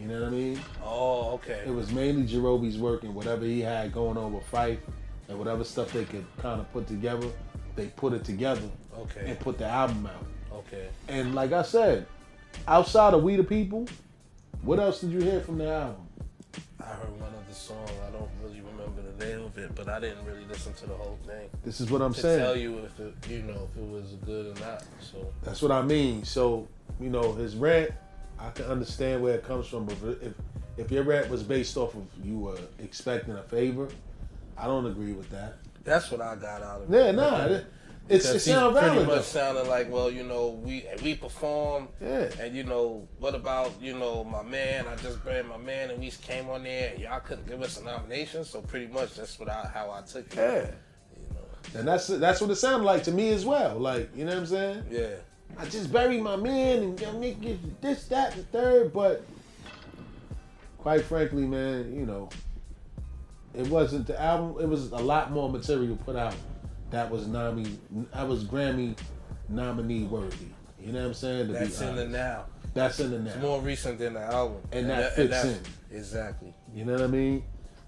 [0.00, 0.60] You know what I mean?
[0.84, 1.64] Oh, okay.
[1.66, 4.78] It was mainly Jarobi's work and whatever he had going on with Fife
[5.28, 7.26] and whatever stuff they could kind of put together,
[7.74, 8.62] they put it together
[8.96, 9.24] Okay.
[9.30, 10.24] and put the album out.
[10.58, 10.88] Okay.
[11.08, 12.06] And like I said,
[12.66, 13.86] outside of We the People,
[14.62, 16.06] what else did you hear from the album?
[16.80, 17.86] I heard one of the song.
[18.06, 20.94] I don't really remember the name of it, but I didn't really listen to the
[20.94, 22.38] whole thing This is what I'm to saying.
[22.40, 24.84] tell you if it, you know, if it was good or not.
[25.00, 26.24] So That's what I mean.
[26.24, 26.66] So,
[27.00, 27.90] you know, his rant,
[28.38, 30.32] I can understand where it comes from, but if
[30.76, 33.88] if your rant was based off of you were expecting a favor,
[34.56, 35.56] I don't agree with that.
[35.84, 36.96] that's what I got out of it.
[37.06, 37.58] Yeah, nah,
[38.08, 42.28] it's it pretty much sounded like, well, you know, we we perform, Yeah.
[42.40, 44.86] and you know, what about you know my man?
[44.86, 47.80] I just buried my man, and we came on there, and y'all couldn't give us
[47.80, 48.44] a nomination.
[48.44, 50.36] So pretty much that's what I how I took it.
[50.36, 50.70] Yeah.
[51.20, 53.78] You know, And that's that's what it sounded like to me as well.
[53.78, 54.84] Like, you know what I'm saying?
[54.90, 55.08] yeah.
[55.58, 59.24] I just buried my man and nigga this, that, the third, but
[60.78, 62.28] quite frankly, man, you know,
[63.54, 64.62] it wasn't the album.
[64.62, 66.34] It was a lot more material put out
[66.90, 67.76] that was nomi,
[68.12, 68.96] I was Grammy
[69.48, 70.46] nominee worthy.
[70.80, 71.46] You know what I'm saying?
[71.48, 72.46] To That's in the now.
[72.74, 73.30] That's in the now.
[73.32, 75.58] It's more recent than the album, And that fits in.
[75.90, 76.54] Exactly.
[76.74, 77.42] You know what I mean?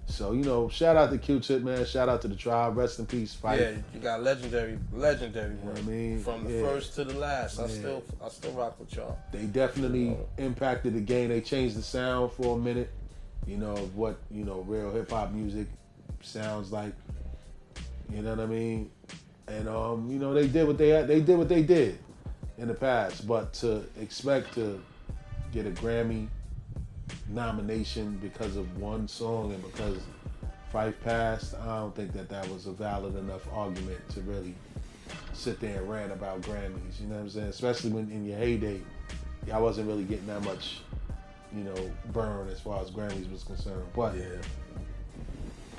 [0.07, 1.87] So you know, shout out to Q-Tip, man.
[1.87, 2.77] Shout out to the tribe.
[2.77, 3.61] Rest in peace, Fife.
[3.61, 6.19] Yeah, you got legendary, legendary what work I mean?
[6.19, 6.63] from the Yeah.
[6.65, 7.61] first to the last.
[7.61, 9.17] I still, I still rock with y'all.
[9.31, 11.29] they definitely impacted the game.
[11.29, 12.91] They changed the sound for a minute,
[13.47, 15.69] you know, of what, you know, real hip hop music
[16.23, 16.93] sounds like.
[18.13, 18.91] You know what I mean?
[19.49, 21.99] And um, you know, they did what they had they did what they did
[22.59, 23.27] in the past.
[23.27, 24.81] But to expect to
[25.53, 26.29] get a Grammy
[27.29, 29.99] nomination because of one song and because
[30.73, 34.55] Fife passed, I don't think that that was a valid enough argument to really
[35.33, 37.01] sit there and rant about Grammys.
[37.01, 37.47] You know what I'm saying?
[37.47, 38.81] Especially when in your heyday,
[39.47, 40.81] y'all wasn't really getting that much,
[41.57, 43.87] you know, burn as far as Grammys was concerned.
[43.97, 44.15] But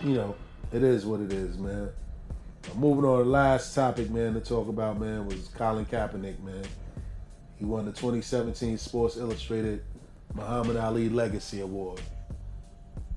[0.03, 0.35] you know,
[0.73, 1.89] it is what it is, man.
[2.75, 6.63] Moving on to the last topic, man, to talk about, man, was Colin Kaepernick, man.
[7.57, 9.83] He won the 2017 Sports Illustrated
[10.33, 12.01] Muhammad Ali Legacy Award.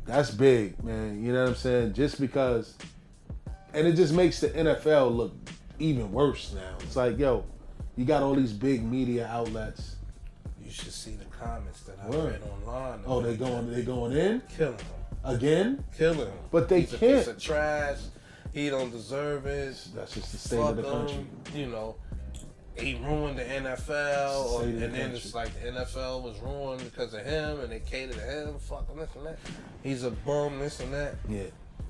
[0.06, 1.22] That's big, man.
[1.22, 1.92] You know what I'm saying?
[1.94, 2.74] Just because,
[3.72, 5.34] and it just makes the NFL look
[5.78, 6.76] even worse now.
[6.80, 7.44] It's like, yo,
[7.96, 9.96] you got all these big media outlets.
[10.62, 12.32] You should see the comments that I Word.
[12.32, 13.00] read online.
[13.06, 14.86] Oh, they going, they going in killing him,
[15.22, 15.84] again?
[15.96, 16.32] killing him.
[16.50, 17.00] But they He's can't.
[17.00, 17.98] piece of trash.
[18.54, 19.76] He don't deserve it.
[19.96, 21.16] That's just the state Fuck of the country.
[21.16, 21.28] him.
[21.54, 21.96] You know,
[22.76, 26.84] he ruined the NFL, or, State and the then it's like the NFL was ruined
[26.84, 28.54] because of him, and they catered to him.
[28.60, 29.38] Fucking this and that.
[29.82, 30.60] He's a bum.
[30.60, 31.16] This and that.
[31.28, 31.42] Yeah.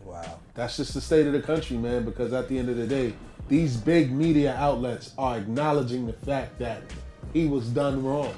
[0.06, 0.40] Wow.
[0.54, 3.12] That's just the state of the country, man, because at the end of the day,
[3.48, 6.80] these big media outlets are acknowledging the fact that
[7.34, 8.34] he was done wrong.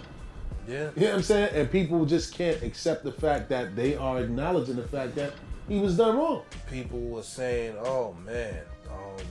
[0.66, 0.91] Yeah.
[0.97, 1.55] You know what I'm saying?
[1.55, 5.33] And people just can't accept the fact that they are acknowledging the fact that
[5.69, 6.43] he was done wrong.
[6.71, 8.57] People were saying, "Oh man,
[8.91, 9.25] um,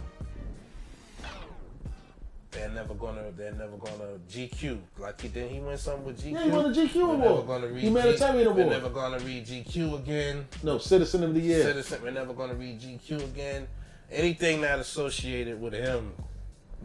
[2.51, 5.51] they're never gonna, they're never gonna GQ like he did.
[5.51, 6.31] He win something with GQ.
[6.31, 7.19] Yeah, he won a GQ We're award.
[7.19, 8.57] never gonna read Humanitarian G- award.
[8.67, 10.47] We're never gonna read GQ again.
[10.63, 11.63] No, Citizen of the Year.
[11.63, 11.99] Citizen.
[12.01, 13.67] We're never gonna read GQ again.
[14.11, 16.13] Anything that associated with him,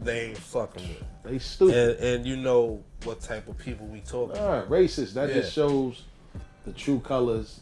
[0.01, 1.03] they ain't fucking with.
[1.23, 1.97] They stupid.
[1.99, 4.69] And, and you know what type of people we talking All about.
[4.69, 5.13] racist.
[5.13, 6.03] That just shows
[6.65, 7.61] the true colors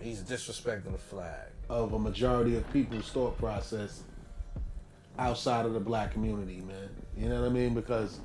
[0.00, 1.48] He's disrespecting the flag.
[1.68, 4.02] of a majority of people's thought process
[5.18, 6.88] outside of the black community, man.
[7.16, 7.74] You know what I mean?
[7.74, 8.20] Because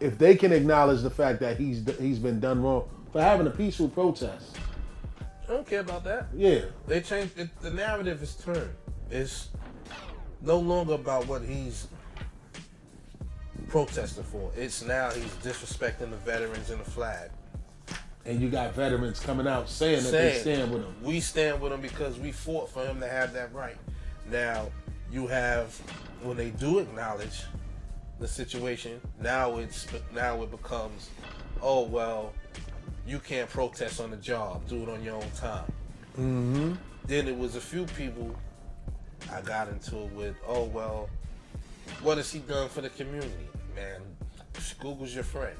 [0.00, 3.50] if they can acknowledge the fact that he's he's been done wrong for having a
[3.50, 4.56] peaceful protest,
[5.20, 6.26] I don't care about that.
[6.34, 8.70] yeah, They changed it, the narrative is turned.
[9.10, 9.48] It's
[10.42, 11.86] no longer about what he's
[13.68, 14.50] protesting for.
[14.56, 17.30] It's now he's disrespecting the veterans and the flag.
[18.26, 20.94] And you got veterans coming out saying that they stand with him.
[21.02, 23.76] We stand with him because we fought for him to have that right.
[24.30, 24.70] Now
[25.10, 25.74] you have
[26.22, 27.44] when they do acknowledge
[28.18, 29.00] the situation.
[29.20, 31.10] Now it's now it becomes,
[31.62, 32.32] oh well,
[33.06, 34.66] you can't protest on the job.
[34.68, 35.72] Do it on your own time.
[36.18, 36.72] Mm-hmm.
[37.06, 38.34] then it was a few people
[39.30, 41.10] I got into it with, oh well,
[42.02, 43.48] what has he done for the community?
[43.74, 44.00] Man,
[44.80, 45.56] Google's your friend.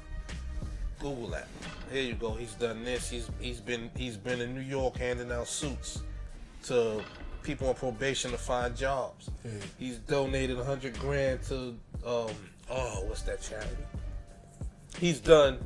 [0.99, 1.47] Google that.
[1.91, 2.31] Here you go.
[2.31, 3.09] He's done this.
[3.09, 6.01] He's he's been he's been in New York handing out suits
[6.63, 7.03] to
[7.43, 9.29] people on probation to find jobs.
[9.45, 9.51] Yeah.
[9.79, 11.75] He's donated a hundred grand to
[12.05, 12.31] um
[12.69, 13.83] oh what's that charity?
[14.99, 15.59] He's done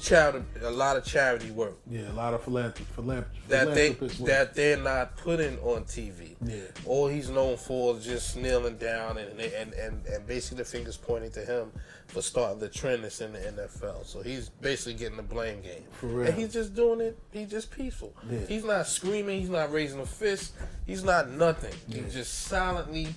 [0.00, 4.12] charity, a lot of charity work Yeah, a lot of philanthrop- philanthrop- that they work.
[4.26, 6.36] that they're not putting on TV.
[6.44, 6.56] Yeah.
[6.84, 10.96] All he's known for is just kneeling down and and, and, and basically the fingers
[10.96, 11.72] pointing to him
[12.08, 14.04] for starting the trend that's in the NFL.
[14.06, 15.84] So he's basically getting the blame game.
[15.92, 16.26] For real.
[16.28, 17.18] And he's just doing it.
[17.32, 18.14] He's just peaceful.
[18.30, 18.38] Yeah.
[18.46, 19.40] He's not screaming.
[19.40, 20.52] He's not raising a fist.
[20.86, 21.74] He's not nothing.
[21.88, 22.02] Yeah.
[22.02, 23.08] He's just silently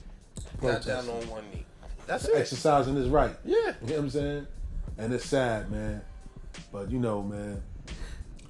[0.62, 1.66] got down on one knee.
[2.08, 2.36] That's it.
[2.36, 3.36] exercising his right.
[3.46, 3.56] Yeah.
[3.56, 4.48] You know what I'm saying?
[4.98, 6.02] And it's sad, man.
[6.72, 7.62] But you know, man.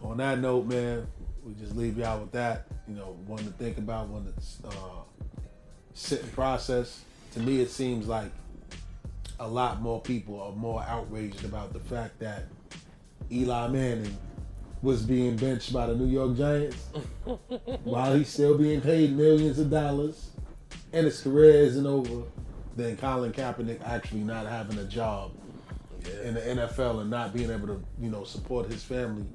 [0.02, 1.06] On that note, man,
[1.44, 2.68] we just leave y'all with that.
[2.88, 4.72] You know, one to think about, one to uh,
[5.94, 7.04] sit and process.
[7.34, 8.32] To me, it seems like
[9.40, 12.46] a lot more people are more outraged about the fact that
[13.32, 14.18] Eli Manning
[14.82, 16.88] was being benched by the New York Giants
[17.84, 20.32] while he's still being paid millions of dollars
[20.94, 22.24] and his career isn't over
[22.76, 25.32] than Colin Kaepernick actually not having a job
[26.24, 29.26] in the NFL and not being able to, you know, support his family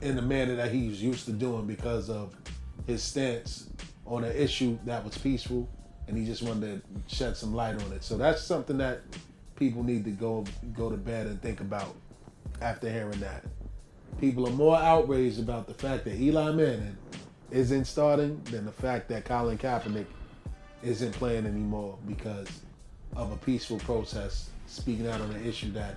[0.00, 2.34] in the manner that he's used to doing because of
[2.86, 3.68] his stance
[4.06, 5.68] on an issue that was peaceful
[6.06, 8.04] and he just wanted to shed some light on it.
[8.04, 9.02] So that's something that
[9.56, 10.44] people need to go
[10.76, 11.94] go to bed and think about
[12.60, 13.44] after hearing that.
[14.20, 16.96] People are more outraged about the fact that Eli Manning
[17.50, 20.06] isn't starting than the fact that Colin Kaepernick
[20.82, 22.48] isn't playing anymore because
[23.16, 25.96] of a peaceful protest speaking out on an issue that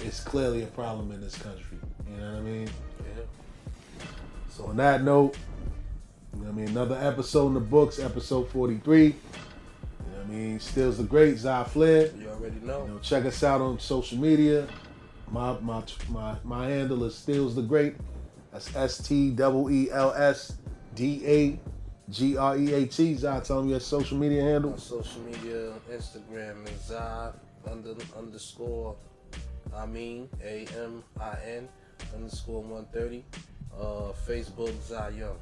[0.00, 1.78] is clearly a problem in this country.
[2.10, 2.68] You know what I mean?
[3.00, 4.04] Yeah.
[4.50, 5.36] So on that note,
[6.34, 9.04] you know what I mean, another episode in the books, episode 43.
[9.04, 9.16] You know
[10.16, 10.60] what I mean?
[10.60, 12.10] Steels the great, Zy Flair.
[12.16, 12.84] You already know.
[12.84, 14.68] You know, check us out on social media.
[15.30, 17.96] My my my my handle is Steels the Great.
[18.52, 20.54] That's S T double E L S
[20.94, 21.60] D A
[22.10, 23.14] G R E A T.
[23.14, 24.72] Zai, tell me your social media handle.
[24.72, 27.32] On social media, Instagram is Zah
[27.70, 28.96] under underscore
[29.76, 31.68] I mean A M I N
[32.14, 33.24] underscore one thirty.
[33.78, 35.36] Uh, Facebook Zah Young.